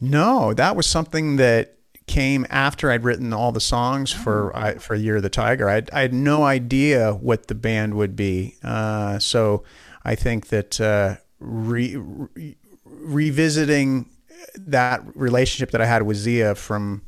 No, 0.00 0.52
that 0.52 0.76
was 0.76 0.86
something 0.86 1.36
that 1.36 1.75
came 2.06 2.46
after 2.50 2.90
I'd 2.90 3.04
written 3.04 3.32
all 3.32 3.52
the 3.52 3.60
songs 3.60 4.12
for 4.12 4.56
oh. 4.56 4.60
I, 4.60 4.74
for 4.74 4.94
Year 4.94 5.16
of 5.16 5.22
the 5.22 5.30
Tiger. 5.30 5.68
I, 5.68 5.82
I 5.92 6.00
had 6.00 6.14
no 6.14 6.44
idea 6.44 7.12
what 7.14 7.48
the 7.48 7.54
band 7.54 7.94
would 7.94 8.16
be. 8.16 8.56
Uh, 8.62 9.18
so 9.18 9.64
I 10.04 10.14
think 10.14 10.48
that 10.48 10.80
uh, 10.80 11.16
re, 11.40 11.96
re, 11.96 12.56
revisiting 12.84 14.08
that 14.56 15.02
relationship 15.14 15.70
that 15.72 15.80
I 15.80 15.86
had 15.86 16.02
with 16.02 16.16
Zia 16.16 16.54
from 16.54 17.02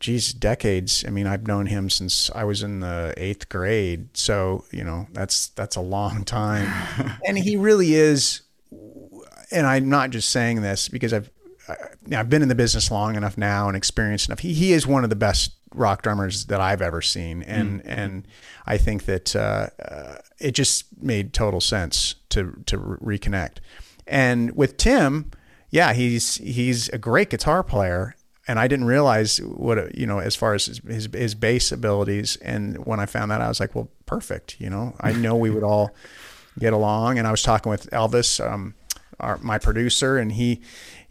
geez 0.00 0.32
decades. 0.32 1.04
I 1.06 1.10
mean, 1.10 1.26
I've 1.26 1.46
known 1.46 1.66
him 1.66 1.88
since 1.90 2.30
I 2.34 2.44
was 2.44 2.62
in 2.62 2.80
the 2.80 3.14
eighth 3.16 3.48
grade. 3.48 4.16
So 4.16 4.64
you 4.70 4.84
know 4.84 5.06
that's 5.12 5.48
that's 5.48 5.76
a 5.76 5.80
long 5.80 6.24
time, 6.24 6.70
and 7.26 7.38
he 7.38 7.56
really 7.56 7.94
is. 7.94 8.42
And 9.50 9.66
I'm 9.66 9.88
not 9.88 10.10
just 10.10 10.30
saying 10.30 10.62
this 10.62 10.88
because 10.88 11.12
I've 11.12 11.30
I, 11.68 11.74
I've 12.16 12.30
been 12.30 12.42
in 12.42 12.48
the 12.48 12.54
business 12.54 12.90
long 12.90 13.16
enough 13.16 13.38
now 13.38 13.68
and 13.68 13.76
experienced 13.76 14.28
enough. 14.28 14.40
He 14.40 14.54
he 14.54 14.72
is 14.72 14.86
one 14.86 15.04
of 15.04 15.10
the 15.10 15.16
best 15.16 15.52
rock 15.74 16.02
drummers 16.02 16.46
that 16.46 16.60
I've 16.60 16.82
ever 16.82 17.02
seen, 17.02 17.42
and 17.42 17.82
mm. 17.82 17.86
and 17.86 18.28
I 18.66 18.78
think 18.78 19.04
that 19.06 19.34
uh, 19.34 19.68
uh, 19.82 20.16
it 20.38 20.52
just 20.52 20.86
made 21.00 21.32
total 21.32 21.60
sense 21.60 22.16
to 22.30 22.62
to 22.66 22.78
re- 22.78 23.18
reconnect. 23.18 23.58
And 24.06 24.54
with 24.56 24.76
Tim, 24.76 25.30
yeah, 25.70 25.92
he's 25.92 26.36
he's 26.36 26.88
a 26.90 26.98
great 26.98 27.30
guitar 27.30 27.62
player, 27.62 28.14
and 28.46 28.58
I 28.58 28.68
didn't 28.68 28.86
realize 28.86 29.38
what 29.38 29.96
you 29.96 30.06
know 30.06 30.18
as 30.18 30.36
far 30.36 30.54
as 30.54 30.66
his, 30.66 30.78
his, 30.78 31.08
his 31.12 31.34
bass 31.34 31.72
abilities. 31.72 32.36
And 32.36 32.84
when 32.86 33.00
I 33.00 33.06
found 33.06 33.30
that, 33.30 33.40
I 33.40 33.48
was 33.48 33.60
like, 33.60 33.74
well, 33.74 33.90
perfect. 34.06 34.60
You 34.60 34.70
know, 34.70 34.94
I 35.00 35.12
know 35.24 35.34
we 35.36 35.50
would 35.50 35.64
all 35.64 35.94
get 36.58 36.72
along. 36.72 37.18
And 37.18 37.26
I 37.26 37.30
was 37.30 37.42
talking 37.42 37.70
with 37.70 37.90
Elvis, 37.90 38.44
um, 38.44 38.74
our, 39.20 39.38
my 39.38 39.58
producer, 39.58 40.16
and 40.16 40.32
he, 40.32 40.60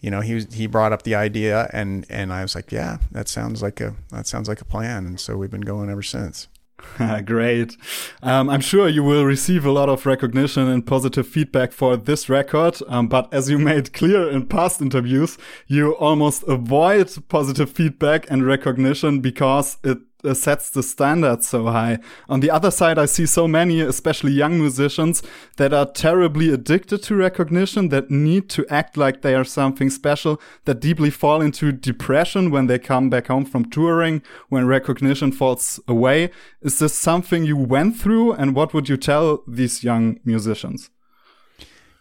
you 0.03 0.11
know, 0.11 0.19
he 0.19 0.45
he 0.51 0.67
brought 0.67 0.91
up 0.91 1.03
the 1.03 1.15
idea, 1.15 1.69
and 1.71 2.05
and 2.09 2.33
I 2.33 2.41
was 2.41 2.55
like, 2.55 2.73
yeah, 2.73 2.97
that 3.13 3.29
sounds 3.29 3.63
like 3.63 3.79
a 3.79 3.95
that 4.11 4.27
sounds 4.27 4.49
like 4.49 4.59
a 4.59 4.65
plan. 4.65 5.05
And 5.05 5.19
so 5.19 5.37
we've 5.37 5.49
been 5.49 5.61
going 5.61 5.89
ever 5.89 6.03
since. 6.03 6.49
Great. 7.25 7.77
Um, 8.21 8.49
I'm 8.49 8.59
sure 8.59 8.89
you 8.89 9.01
will 9.01 9.23
receive 9.23 9.65
a 9.65 9.71
lot 9.71 9.87
of 9.87 10.05
recognition 10.05 10.67
and 10.67 10.85
positive 10.85 11.25
feedback 11.25 11.71
for 11.71 11.95
this 11.95 12.27
record. 12.27 12.77
Um, 12.89 13.07
but 13.07 13.33
as 13.33 13.49
you 13.49 13.57
made 13.57 13.93
clear 13.93 14.29
in 14.29 14.47
past 14.47 14.81
interviews, 14.81 15.37
you 15.67 15.95
almost 15.95 16.43
avoid 16.49 17.09
positive 17.29 17.71
feedback 17.71 18.29
and 18.29 18.45
recognition 18.45 19.21
because 19.21 19.77
it 19.85 19.99
uh, 20.23 20.33
sets 20.33 20.69
the 20.69 20.83
standard 20.83 21.43
so 21.43 21.65
high. 21.65 21.99
On 22.29 22.39
the 22.39 22.51
other 22.51 22.71
side, 22.71 22.97
I 22.97 23.05
see 23.05 23.25
so 23.25 23.47
many, 23.47 23.81
especially 23.81 24.31
young 24.31 24.59
musicians, 24.59 25.23
that 25.57 25.73
are 25.73 25.85
terribly 25.85 26.49
addicted 26.49 27.03
to 27.03 27.15
recognition, 27.15 27.89
that 27.89 28.09
need 28.09 28.49
to 28.51 28.65
act 28.69 28.97
like 28.97 29.21
they 29.21 29.35
are 29.35 29.43
something 29.43 29.89
special, 29.89 30.41
that 30.65 30.79
deeply 30.79 31.09
fall 31.09 31.41
into 31.41 31.71
depression 31.71 32.51
when 32.51 32.67
they 32.67 32.79
come 32.79 33.09
back 33.09 33.27
home 33.27 33.45
from 33.45 33.69
touring, 33.69 34.21
when 34.49 34.65
recognition 34.65 35.31
falls 35.31 35.79
away. 35.87 36.29
Is 36.61 36.79
this 36.79 36.95
something 36.95 37.45
you 37.45 37.57
went 37.57 37.97
through? 37.97 38.33
And 38.33 38.55
what 38.55 38.73
would 38.73 38.89
you 38.89 38.97
tell 38.97 39.43
these 39.47 39.83
young 39.83 40.19
musicians? 40.23 40.89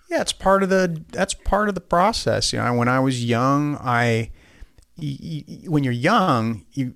Yeah, 0.08 0.20
it's 0.20 0.34
part 0.34 0.62
of 0.62 0.68
the 0.68 1.02
that's 1.08 1.32
part 1.32 1.70
of 1.70 1.74
the 1.74 1.80
process. 1.80 2.52
You 2.52 2.58
know, 2.58 2.74
when 2.74 2.86
I 2.86 3.00
was 3.00 3.24
young, 3.24 3.76
I 3.76 4.30
when 4.98 5.84
you're 5.84 5.92
young, 5.92 6.66
you 6.72 6.94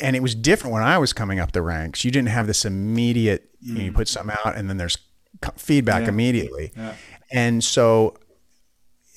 and 0.00 0.16
it 0.16 0.22
was 0.22 0.34
different 0.34 0.72
when 0.72 0.82
I 0.82 0.98
was 0.98 1.12
coming 1.12 1.40
up 1.40 1.52
the 1.52 1.62
ranks. 1.62 2.04
You 2.04 2.10
didn't 2.10 2.28
have 2.28 2.46
this 2.46 2.64
immediate. 2.64 3.50
Mm. 3.62 3.66
You, 3.66 3.74
know, 3.74 3.84
you, 3.84 3.92
put 3.92 4.08
something 4.08 4.36
out, 4.44 4.56
and 4.56 4.68
then 4.68 4.76
there's 4.76 4.98
feedback 5.56 6.02
yeah. 6.02 6.08
immediately, 6.08 6.72
yeah. 6.76 6.94
and 7.30 7.62
so 7.62 8.16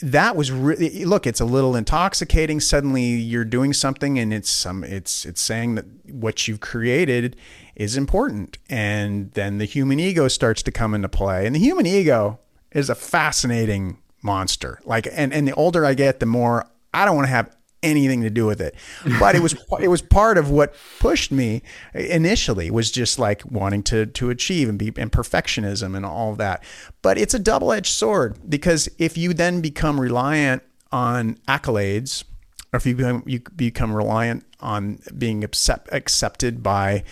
that 0.02 0.36
was 0.36 0.52
really 0.52 1.06
look. 1.06 1.28
It's 1.28 1.42
a 1.42 1.46
little 1.46 1.76
intoxicating. 1.76 2.60
Suddenly, 2.60 3.04
you're 3.04 3.46
doing 3.46 3.74
something, 3.74 4.18
and 4.18 4.34
it's 4.34 4.50
some. 4.50 4.84
It's 4.84 5.26
it's 5.26 5.42
saying 5.42 5.76
that 5.76 5.86
what 6.10 6.48
you've 6.48 6.62
created 6.62 7.36
is 7.76 7.98
important, 7.98 8.58
and 8.70 9.32
then 9.34 9.58
the 9.58 9.66
human 9.66 10.00
ego 10.00 10.28
starts 10.28 10.64
to 10.64 10.72
come 10.72 10.94
into 10.94 11.10
play, 11.10 11.46
and 11.46 11.56
the 11.56 11.60
human 11.60 11.86
ego 11.86 12.40
is 12.72 12.90
a 12.90 12.96
fascinating 12.96 13.98
monster. 14.22 14.80
Like, 14.86 15.08
and 15.12 15.34
and 15.34 15.48
the 15.48 15.54
older 15.56 15.86
I 15.86 15.94
get, 15.94 16.20
the 16.20 16.26
more 16.26 16.66
I 16.94 17.06
don't 17.06 17.16
want 17.16 17.28
to 17.28 17.34
have 17.34 17.56
anything 17.84 18.22
to 18.22 18.30
do 18.30 18.46
with 18.46 18.62
it. 18.62 18.76
But 19.20 19.36
it 19.36 19.42
was 19.42 19.56
it 19.80 19.88
was 19.88 20.02
part 20.02 20.38
of 20.38 20.50
what 20.50 20.76
pushed 21.00 21.32
me 21.32 21.62
initially 21.94 22.72
was 22.72 22.92
just 22.92 23.20
like 23.20 23.44
wanting 23.50 23.84
to 23.84 24.06
to 24.06 24.30
achieve 24.30 24.70
and 24.70 24.78
be 24.78 24.94
and 24.98 25.12
perfectionism 25.12 25.96
and 25.96 26.06
all 26.06 26.36
that. 26.36 26.64
But 27.02 27.18
it's 27.18 27.34
a 27.34 27.40
double-edged 27.40 27.92
sword 27.92 28.38
because 28.48 28.90
if 28.98 29.18
you 29.18 29.34
then 29.34 29.62
become 29.62 30.00
reliant 30.00 30.64
on 30.92 31.36
accolades 31.48 32.24
or 32.72 32.78
if 32.78 32.86
you 32.86 32.96
become, 32.96 33.24
you 33.26 33.42
become 33.56 33.96
reliant 33.96 34.46
on 34.60 35.00
being 35.18 35.44
accept, 35.44 35.90
accepted 35.92 36.62
by 36.62 37.04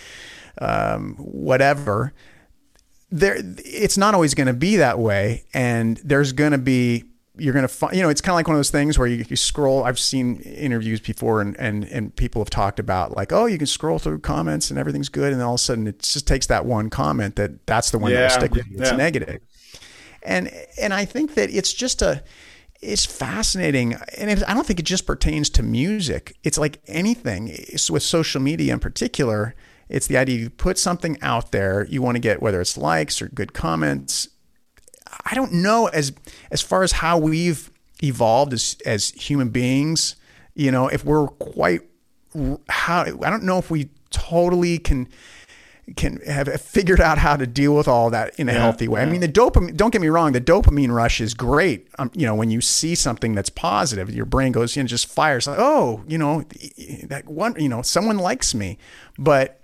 um, 0.60 1.14
whatever 1.16 2.12
there 3.10 3.36
it's 3.64 3.96
not 3.96 4.14
always 4.14 4.34
going 4.34 4.46
to 4.46 4.52
be 4.52 4.76
that 4.76 4.98
way 4.98 5.44
and 5.54 5.98
there's 6.04 6.32
going 6.32 6.52
to 6.52 6.58
be 6.58 7.04
you're 7.38 7.52
going 7.52 7.64
to 7.64 7.68
find, 7.68 7.96
you 7.96 8.02
know, 8.02 8.08
it's 8.08 8.20
kind 8.20 8.32
of 8.32 8.36
like 8.36 8.48
one 8.48 8.56
of 8.56 8.58
those 8.58 8.70
things 8.70 8.98
where 8.98 9.06
you, 9.06 9.24
you 9.28 9.36
scroll. 9.36 9.84
I've 9.84 9.98
seen 9.98 10.40
interviews 10.40 11.00
before 11.00 11.40
and, 11.40 11.56
and, 11.58 11.84
and 11.84 12.14
people 12.14 12.40
have 12.40 12.50
talked 12.50 12.78
about 12.78 13.16
like, 13.16 13.32
oh, 13.32 13.46
you 13.46 13.58
can 13.58 13.66
scroll 13.66 13.98
through 13.98 14.20
comments 14.20 14.70
and 14.70 14.78
everything's 14.78 15.08
good. 15.08 15.32
And 15.32 15.40
then 15.40 15.46
all 15.46 15.54
of 15.54 15.60
a 15.60 15.62
sudden 15.62 15.86
it 15.86 16.00
just 16.00 16.26
takes 16.26 16.46
that 16.46 16.66
one 16.66 16.90
comment 16.90 17.36
that 17.36 17.66
that's 17.66 17.90
the 17.90 17.98
one 17.98 18.10
yeah, 18.10 18.20
that 18.20 18.24
will 18.24 18.40
stick 18.40 18.54
with 18.54 18.66
you. 18.68 18.78
It's 18.78 18.90
yeah. 18.90 18.96
negative. 18.96 19.40
And, 20.22 20.50
and 20.80 20.92
I 20.92 21.04
think 21.04 21.34
that 21.34 21.50
it's 21.50 21.72
just 21.72 22.02
a, 22.02 22.22
it's 22.80 23.06
fascinating. 23.06 23.94
And 24.16 24.30
it, 24.30 24.42
I 24.48 24.54
don't 24.54 24.66
think 24.66 24.78
it 24.78 24.86
just 24.86 25.06
pertains 25.06 25.50
to 25.50 25.62
music. 25.62 26.36
It's 26.44 26.58
like 26.58 26.80
anything 26.86 27.48
it's 27.48 27.90
with 27.90 28.02
social 28.02 28.40
media 28.40 28.72
in 28.72 28.80
particular. 28.80 29.54
It's 29.88 30.06
the 30.06 30.16
idea 30.18 30.38
you 30.38 30.50
put 30.50 30.78
something 30.78 31.16
out 31.22 31.50
there, 31.50 31.86
you 31.88 32.02
want 32.02 32.16
to 32.16 32.20
get 32.20 32.42
whether 32.42 32.60
it's 32.60 32.76
likes 32.76 33.22
or 33.22 33.28
good 33.28 33.52
comments 33.52 34.28
I 35.24 35.34
don't 35.34 35.52
know 35.52 35.86
as 35.86 36.12
as 36.50 36.60
far 36.60 36.82
as 36.82 36.92
how 36.92 37.18
we've 37.18 37.70
evolved 38.02 38.52
as 38.52 38.76
as 38.86 39.10
human 39.10 39.48
beings. 39.50 40.16
You 40.54 40.70
know, 40.70 40.88
if 40.88 41.04
we're 41.04 41.28
quite 41.28 41.82
how 42.68 43.02
I 43.02 43.30
don't 43.30 43.44
know 43.44 43.58
if 43.58 43.70
we 43.70 43.90
totally 44.10 44.78
can 44.78 45.08
can 45.96 46.20
have 46.26 46.48
figured 46.60 47.00
out 47.00 47.18
how 47.18 47.36
to 47.36 47.46
deal 47.46 47.74
with 47.74 47.88
all 47.88 48.10
that 48.10 48.38
in 48.38 48.48
a 48.48 48.52
yeah, 48.52 48.58
healthy 48.58 48.88
way. 48.88 49.00
Yeah. 49.00 49.06
I 49.06 49.10
mean, 49.10 49.20
the 49.20 49.28
dopamine. 49.28 49.76
Don't 49.76 49.90
get 49.90 50.00
me 50.00 50.08
wrong. 50.08 50.32
The 50.32 50.40
dopamine 50.40 50.90
rush 50.90 51.20
is 51.20 51.34
great. 51.34 51.88
Um, 51.98 52.10
you 52.14 52.26
know, 52.26 52.34
when 52.34 52.50
you 52.50 52.60
see 52.60 52.94
something 52.94 53.34
that's 53.34 53.50
positive, 53.50 54.14
your 54.14 54.26
brain 54.26 54.52
goes 54.52 54.76
and 54.76 54.88
just 54.88 55.06
fires. 55.06 55.46
Like, 55.46 55.58
oh, 55.58 56.04
you 56.06 56.18
know, 56.18 56.44
that 57.04 57.26
one. 57.26 57.54
You 57.58 57.68
know, 57.68 57.82
someone 57.82 58.18
likes 58.18 58.54
me. 58.54 58.78
But 59.18 59.60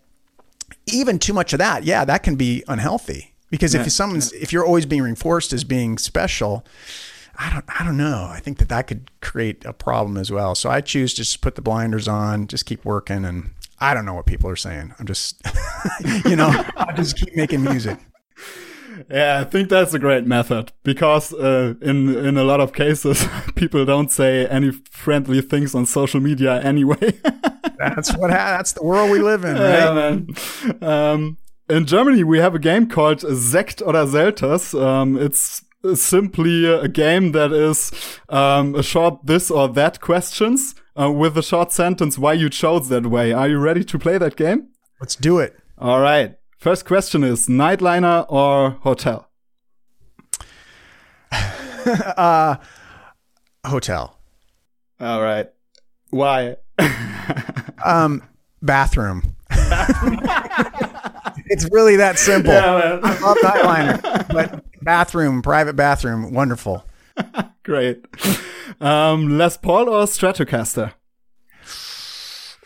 even 0.87 1.19
too 1.19 1.33
much 1.33 1.53
of 1.53 1.59
that, 1.59 1.85
yeah, 1.85 2.05
that 2.05 2.23
can 2.23 2.37
be 2.37 2.65
unhealthy. 2.69 3.34
Because 3.51 3.75
if 3.75 3.91
someone's 3.93 4.33
if 4.33 4.53
you're 4.53 4.67
always 4.67 4.87
being 4.87 5.03
reinforced 5.03 5.53
as 5.53 5.65
being 5.65 5.97
special, 5.99 6.65
I 7.37 7.51
don't 7.51 7.65
I 7.69 7.85
don't 7.85 7.97
know. 7.97 8.29
I 8.31 8.41
think 8.41 8.59
that 8.59 8.69
that 8.69 8.87
could 8.87 9.11
create 9.21 9.65
a 9.65 9.73
problem 9.73 10.17
as 10.17 10.31
well. 10.31 10.55
So 10.55 10.71
I 10.71 10.81
choose 10.81 11.13
to 11.15 11.19
just 11.19 11.41
put 11.41 11.55
the 11.55 11.63
blinders 11.63 12.09
on, 12.09 12.47
just 12.47 12.67
keep 12.67 12.85
working, 12.85 13.25
and 13.25 13.51
I 13.79 13.95
don't 13.95 14.07
know 14.07 14.15
what 14.15 14.27
people 14.27 14.51
are 14.51 14.57
saying. 14.57 14.95
I'm 14.99 15.07
just 15.07 15.41
you 16.25 16.37
know 16.37 16.65
I 16.77 16.93
just 16.95 17.17
keep 17.17 17.37
making 17.37 17.63
music. 17.63 17.99
Yeah, 19.11 19.41
I 19.41 19.45
think 19.45 19.69
that's 19.69 19.93
a 19.93 19.99
great 19.99 20.25
method 20.25 20.73
because 20.83 21.33
uh, 21.33 21.75
in 21.81 22.15
in 22.17 22.37
a 22.37 22.45
lot 22.45 22.61
of 22.61 22.73
cases, 22.73 23.27
people 23.55 23.85
don't 23.85 24.11
say 24.11 24.47
any 24.47 24.71
friendly 24.71 25.41
things 25.41 25.75
on 25.75 25.87
social 25.87 26.21
media 26.21 26.61
anyway. 26.63 27.19
that's 27.79 28.17
what 28.17 28.31
ha- 28.31 28.57
that's 28.57 28.73
the 28.73 28.85
world 28.85 29.11
we 29.11 29.19
live 29.19 29.45
in, 29.45 29.55
right? 29.55 29.61
Yeah, 29.61 29.93
man. 29.93 30.27
Um, 30.83 31.39
in 31.69 31.87
Germany, 31.87 32.25
we 32.25 32.39
have 32.39 32.55
a 32.55 32.59
game 32.59 32.89
called 32.89 33.19
Sekt 33.19 33.83
oder 33.83 34.07
Selters. 34.07 34.79
Um, 34.81 35.17
it's 35.17 35.63
simply 35.95 36.67
a 36.67 36.89
game 36.89 37.33
that 37.33 37.53
is 37.53 37.93
um, 38.29 38.75
a 38.75 38.83
short 38.83 39.27
this 39.27 39.51
or 39.51 39.69
that 39.69 40.01
questions 40.01 40.75
uh, 40.99 41.11
with 41.11 41.37
a 41.37 41.43
short 41.43 41.73
sentence 41.73 42.19
why 42.19 42.33
you 42.33 42.49
chose 42.49 42.89
that 42.89 43.07
way. 43.07 43.33
Are 43.33 43.49
you 43.49 43.59
ready 43.59 43.85
to 43.85 43.99
play 43.99 44.19
that 44.19 44.37
game? 44.37 44.69
Let's 45.01 45.17
do 45.17 45.39
it. 45.39 45.57
All 45.79 46.01
right. 46.01 46.37
First 46.59 46.87
question 46.87 47.25
is 47.25 47.47
nightliner 47.47 48.25
or 48.29 48.71
hotel? 48.71 49.29
uh, 51.33 52.57
hotel. 53.67 54.19
All 55.01 55.23
right. 55.23 55.51
Why? 56.11 56.57
um, 57.85 58.23
bathroom. 58.63 59.37
bathroom. 59.49 60.21
it's 61.47 61.69
really 61.71 61.97
that 61.97 62.19
simple. 62.19 62.53
Yeah, 62.53 63.01
I 63.03 63.19
love 63.19 63.37
nightliner, 63.39 64.29
but 64.29 64.65
bathroom, 64.83 65.43
private 65.43 65.77
bathroom, 65.77 66.33
wonderful. 66.33 66.85
Great. 67.63 68.05
Um, 68.81 69.39
Les 69.39 69.57
Paul 69.57 69.89
or 69.89 70.05
Stratocaster? 70.05 70.93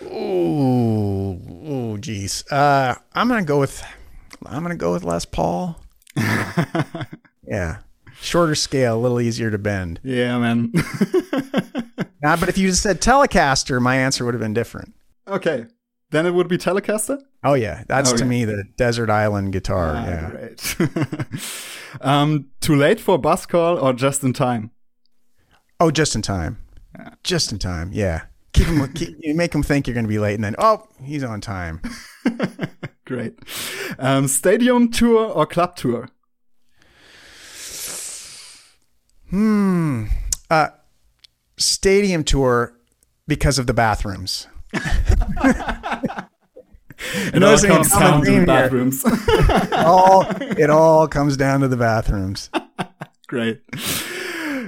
Ooh, 0.03 1.41
oh, 1.65 1.97
geez. 1.99 2.45
Uh, 2.51 2.95
I'm 3.15 3.29
gonna 3.29 3.45
go 3.45 3.59
with 3.59 3.83
I'm 4.47 4.63
gonna 4.63 4.77
go 4.77 4.93
with 4.93 5.05
Les 5.05 5.25
Paul. 5.25 5.81
yeah, 7.47 7.79
shorter 8.21 8.55
scale, 8.55 8.97
a 8.97 9.01
little 9.01 9.21
easier 9.21 9.51
to 9.51 9.59
bend. 9.59 10.01
Yeah, 10.03 10.39
man. 10.39 10.73
nah, 12.23 12.37
but 12.37 12.49
if 12.49 12.59
you 12.59 12.69
just 12.69 12.83
said 12.83 13.01
Telecaster, 13.01 13.81
my 13.81 13.97
answer 13.97 14.25
would 14.25 14.35
have 14.35 14.41
been 14.41 14.55
different. 14.55 14.95
Okay, 15.27 15.67
then 16.11 16.27
it 16.27 16.33
would 16.33 16.49
be 16.49 16.59
Telecaster. 16.59 17.21
Oh 17.45 17.55
yeah, 17.55 17.85
that's 17.87 18.13
to 18.13 18.25
me 18.25 18.45
the 18.45 18.65
desert 18.77 19.11
island 19.11 19.53
guitar. 19.53 19.95
Ah, 19.95 20.07
yeah. 20.07 20.31
Great. 20.31 20.77
um, 22.01 22.47
too 22.61 22.75
late 22.75 23.01
for 23.01 23.19
bus 23.19 23.47
call 23.47 23.79
or 23.79 23.93
just 23.93 24.25
in 24.25 24.33
time? 24.33 24.71
Oh, 25.81 25.91
just 25.91 26.15
in 26.15 26.23
time. 26.23 26.59
Yeah. 26.99 27.11
Just 27.23 27.53
in 27.53 27.59
time. 27.59 27.91
Yeah. 27.93 28.23
Keep 28.53 28.67
him. 28.67 28.93
keep, 28.95 29.17
you 29.21 29.35
make 29.35 29.55
him 29.55 29.63
think 29.63 29.87
you're 29.87 29.95
going 29.95 30.07
to 30.07 30.09
be 30.09 30.19
late, 30.19 30.35
and 30.35 30.43
then 30.43 30.57
oh, 30.59 30.89
he's 31.03 31.23
on 31.23 31.41
time. 31.41 31.81
great. 33.05 33.39
Um, 33.99 34.27
stadium 34.27 34.91
tour 34.91 35.27
or 35.27 35.47
club 35.47 35.77
tour? 35.77 36.09
Hmm. 39.31 40.07
Uh, 40.51 40.69
stadium 41.59 42.25
tour 42.25 42.75
because 43.27 43.59
of 43.59 43.67
the 43.67 43.75
bathrooms. 43.75 44.49
it 47.15 47.43
all 47.43 47.59
comes 47.59 47.91
down 47.91 48.25
to 48.25 48.41
the 48.41 48.47
bathrooms. 48.47 49.05
all, 49.73 50.27
it 50.59 50.71
all 50.71 51.07
comes 51.09 51.37
down 51.37 51.61
to 51.61 51.69
the 51.69 51.77
bathrooms. 51.77 52.51
Great. 53.27 53.61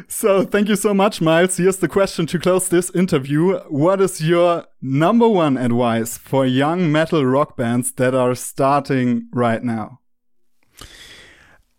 So, 0.09 0.45
thank 0.45 0.69
you 0.69 0.77
so 0.77 0.93
much, 0.93 1.21
Myles. 1.21 1.57
Here's 1.57 1.79
the 1.79 1.89
question 1.89 2.27
to 2.27 2.39
close 2.39 2.69
this 2.69 2.91
interview. 2.91 3.59
What 3.69 4.01
is 4.01 4.21
your 4.21 4.67
number 4.81 5.29
one 5.29 5.57
advice 5.57 6.19
for 6.19 6.45
young 6.47 6.93
metal 6.93 7.25
rock 7.25 7.57
bands 7.57 7.93
that 7.93 8.15
are 8.15 8.35
starting 8.35 9.29
right 9.33 9.63
now? 9.63 10.01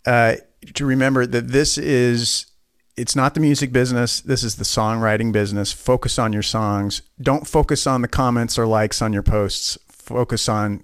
Uh, 0.05 0.35
to 0.73 0.85
remember 0.85 1.25
that 1.25 1.49
this 1.49 1.77
is 1.77 2.51
it's 2.97 3.15
not 3.15 3.33
the 3.33 3.39
music 3.39 3.71
business. 3.71 4.21
This 4.21 4.43
is 4.43 4.57
the 4.57 4.63
songwriting 4.63 5.31
business. 5.31 5.71
Focus 5.71 6.19
on 6.19 6.33
your 6.33 6.43
songs. 6.43 7.01
Don't 7.21 7.47
focus 7.47 7.87
on 7.87 8.01
the 8.01 8.07
comments 8.07 8.59
or 8.59 8.67
likes 8.67 9.01
on 9.01 9.13
your 9.13 9.23
posts. 9.23 9.77
Focus 10.01 10.49
on 10.49 10.83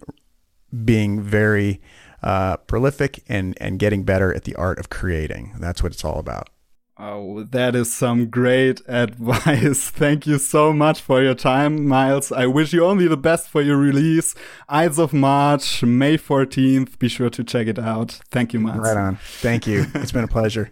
being 0.85 1.21
very 1.21 1.81
uh, 2.23 2.57
prolific 2.57 3.23
and 3.27 3.57
and 3.61 3.79
getting 3.79 4.03
better 4.03 4.33
at 4.33 4.43
the 4.43 4.55
art 4.55 4.79
of 4.79 4.89
creating. 4.89 5.53
That's 5.59 5.83
what 5.83 5.91
it's 5.91 6.03
all 6.05 6.19
about. 6.19 6.49
Oh, 6.99 7.43
that 7.43 7.75
is 7.75 7.95
some 7.95 8.27
great 8.27 8.81
advice. 8.87 9.89
Thank 9.91 10.25
you 10.25 10.39
so 10.39 10.73
much 10.73 10.99
for 10.99 11.21
your 11.21 11.35
time, 11.35 11.87
Myles. 11.87 12.31
I 12.31 12.47
wish 12.47 12.73
you 12.73 12.83
only 12.85 13.07
the 13.07 13.17
best 13.17 13.49
for 13.49 13.61
your 13.61 13.77
release. 13.77 14.33
Ides 14.67 14.97
of 14.97 15.13
March, 15.13 15.83
May 15.83 16.17
14th. 16.17 16.97
Be 16.97 17.07
sure 17.07 17.29
to 17.29 17.43
check 17.43 17.67
it 17.67 17.77
out. 17.77 18.19
Thank 18.31 18.53
you, 18.53 18.59
Myles. 18.59 18.79
Right 18.79 18.97
on. 18.97 19.17
Thank 19.17 19.67
you. 19.67 19.85
It's 19.95 20.11
been 20.11 20.23
a 20.23 20.27
pleasure. 20.27 20.71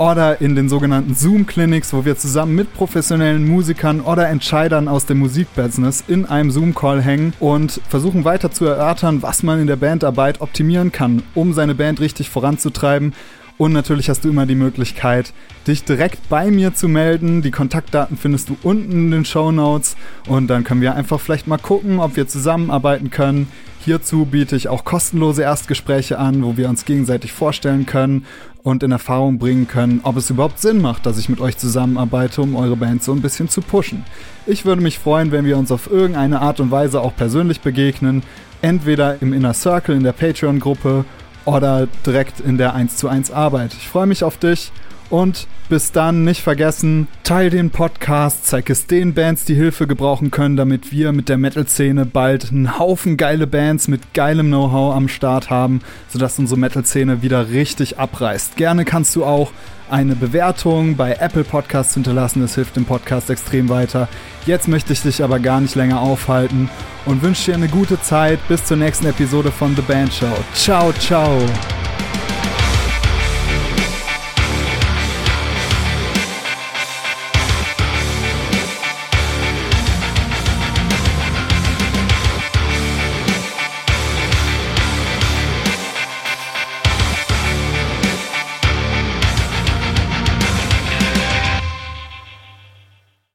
oder 0.00 0.40
in 0.40 0.56
den 0.56 0.70
sogenannten 0.70 1.14
Zoom-Clinics, 1.14 1.92
wo 1.92 2.06
wir 2.06 2.16
zusammen 2.16 2.54
mit 2.54 2.72
professionellen 2.72 3.46
Musikern 3.46 4.00
oder 4.00 4.30
Entscheidern 4.30 4.88
aus 4.88 5.04
dem 5.04 5.18
Musikbusiness 5.18 6.02
in 6.08 6.24
einem 6.24 6.50
Zoom-Call 6.50 7.02
hängen 7.02 7.34
und 7.38 7.82
versuchen 7.86 8.24
weiter 8.24 8.50
zu 8.50 8.64
erörtern, 8.64 9.22
was 9.22 9.42
man 9.42 9.60
in 9.60 9.66
der 9.66 9.76
Bandarbeit 9.76 10.40
optimieren 10.40 10.90
kann, 10.90 11.22
um 11.34 11.52
seine 11.52 11.74
Band 11.74 12.00
richtig 12.00 12.30
voranzutreiben. 12.30 13.12
Und 13.60 13.74
natürlich 13.74 14.08
hast 14.08 14.24
du 14.24 14.30
immer 14.30 14.46
die 14.46 14.54
Möglichkeit, 14.54 15.34
dich 15.66 15.84
direkt 15.84 16.30
bei 16.30 16.50
mir 16.50 16.72
zu 16.72 16.88
melden. 16.88 17.42
Die 17.42 17.50
Kontaktdaten 17.50 18.16
findest 18.16 18.48
du 18.48 18.56
unten 18.62 18.90
in 18.90 19.10
den 19.10 19.24
Show 19.26 19.52
Notes. 19.52 19.96
Und 20.26 20.46
dann 20.46 20.64
können 20.64 20.80
wir 20.80 20.94
einfach 20.94 21.20
vielleicht 21.20 21.46
mal 21.46 21.58
gucken, 21.58 22.00
ob 22.00 22.16
wir 22.16 22.26
zusammenarbeiten 22.26 23.10
können. 23.10 23.48
Hierzu 23.84 24.24
biete 24.24 24.56
ich 24.56 24.68
auch 24.68 24.84
kostenlose 24.84 25.42
Erstgespräche 25.42 26.18
an, 26.18 26.42
wo 26.42 26.56
wir 26.56 26.70
uns 26.70 26.86
gegenseitig 26.86 27.32
vorstellen 27.32 27.84
können 27.84 28.24
und 28.62 28.82
in 28.82 28.92
Erfahrung 28.92 29.38
bringen 29.38 29.68
können, 29.68 30.00
ob 30.04 30.16
es 30.16 30.30
überhaupt 30.30 30.58
Sinn 30.58 30.80
macht, 30.80 31.04
dass 31.04 31.18
ich 31.18 31.28
mit 31.28 31.42
euch 31.42 31.58
zusammenarbeite, 31.58 32.40
um 32.40 32.56
eure 32.56 32.76
Band 32.76 33.02
so 33.02 33.12
ein 33.12 33.20
bisschen 33.20 33.50
zu 33.50 33.60
pushen. 33.60 34.06
Ich 34.46 34.64
würde 34.64 34.80
mich 34.80 34.98
freuen, 34.98 35.32
wenn 35.32 35.44
wir 35.44 35.58
uns 35.58 35.70
auf 35.70 35.90
irgendeine 35.90 36.40
Art 36.40 36.60
und 36.60 36.70
Weise 36.70 37.02
auch 37.02 37.14
persönlich 37.14 37.60
begegnen, 37.60 38.22
entweder 38.62 39.20
im 39.20 39.34
Inner 39.34 39.52
Circle 39.52 39.96
in 39.96 40.02
der 40.02 40.12
Patreon-Gruppe 40.12 41.04
oder 41.44 41.88
direkt 42.06 42.40
in 42.40 42.58
der 42.58 42.74
1 42.74 42.96
zu 42.96 43.08
1 43.08 43.30
Arbeit. 43.30 43.74
Ich 43.74 43.88
freue 43.88 44.06
mich 44.06 44.24
auf 44.24 44.36
dich 44.36 44.72
und 45.10 45.48
bis 45.68 45.92
dann 45.92 46.24
nicht 46.24 46.40
vergessen, 46.40 47.08
teil 47.24 47.50
den 47.50 47.70
Podcast, 47.70 48.46
zeig 48.46 48.70
es 48.70 48.86
den 48.86 49.14
Bands, 49.14 49.44
die 49.44 49.54
Hilfe 49.54 49.86
gebrauchen 49.86 50.30
können, 50.30 50.56
damit 50.56 50.92
wir 50.92 51.12
mit 51.12 51.28
der 51.28 51.36
Metal-Szene 51.36 52.06
bald 52.06 52.50
einen 52.50 52.78
Haufen 52.78 53.16
geile 53.16 53.46
Bands 53.46 53.88
mit 53.88 54.14
geilem 54.14 54.48
Know-how 54.48 54.94
am 54.94 55.08
Start 55.08 55.50
haben, 55.50 55.80
sodass 56.08 56.38
unsere 56.38 56.60
Metal-Szene 56.60 57.22
wieder 57.22 57.50
richtig 57.50 57.98
abreißt. 57.98 58.56
Gerne 58.56 58.84
kannst 58.84 59.16
du 59.16 59.24
auch 59.24 59.50
eine 59.90 60.16
Bewertung 60.16 60.96
bei 60.96 61.14
Apple 61.14 61.44
Podcasts 61.44 61.94
hinterlassen, 61.94 62.40
das 62.40 62.54
hilft 62.54 62.76
dem 62.76 62.84
Podcast 62.84 63.30
extrem 63.30 63.68
weiter. 63.68 64.08
Jetzt 64.46 64.68
möchte 64.68 64.92
ich 64.92 65.02
dich 65.02 65.22
aber 65.22 65.38
gar 65.38 65.60
nicht 65.60 65.74
länger 65.74 66.00
aufhalten 66.00 66.68
und 67.06 67.22
wünsche 67.22 67.50
dir 67.50 67.56
eine 67.56 67.68
gute 67.68 68.00
Zeit. 68.00 68.38
Bis 68.48 68.64
zur 68.64 68.76
nächsten 68.76 69.06
Episode 69.06 69.50
von 69.50 69.74
The 69.76 69.82
Band 69.82 70.12
Show. 70.12 70.36
Ciao, 70.54 70.92
ciao. 70.92 71.38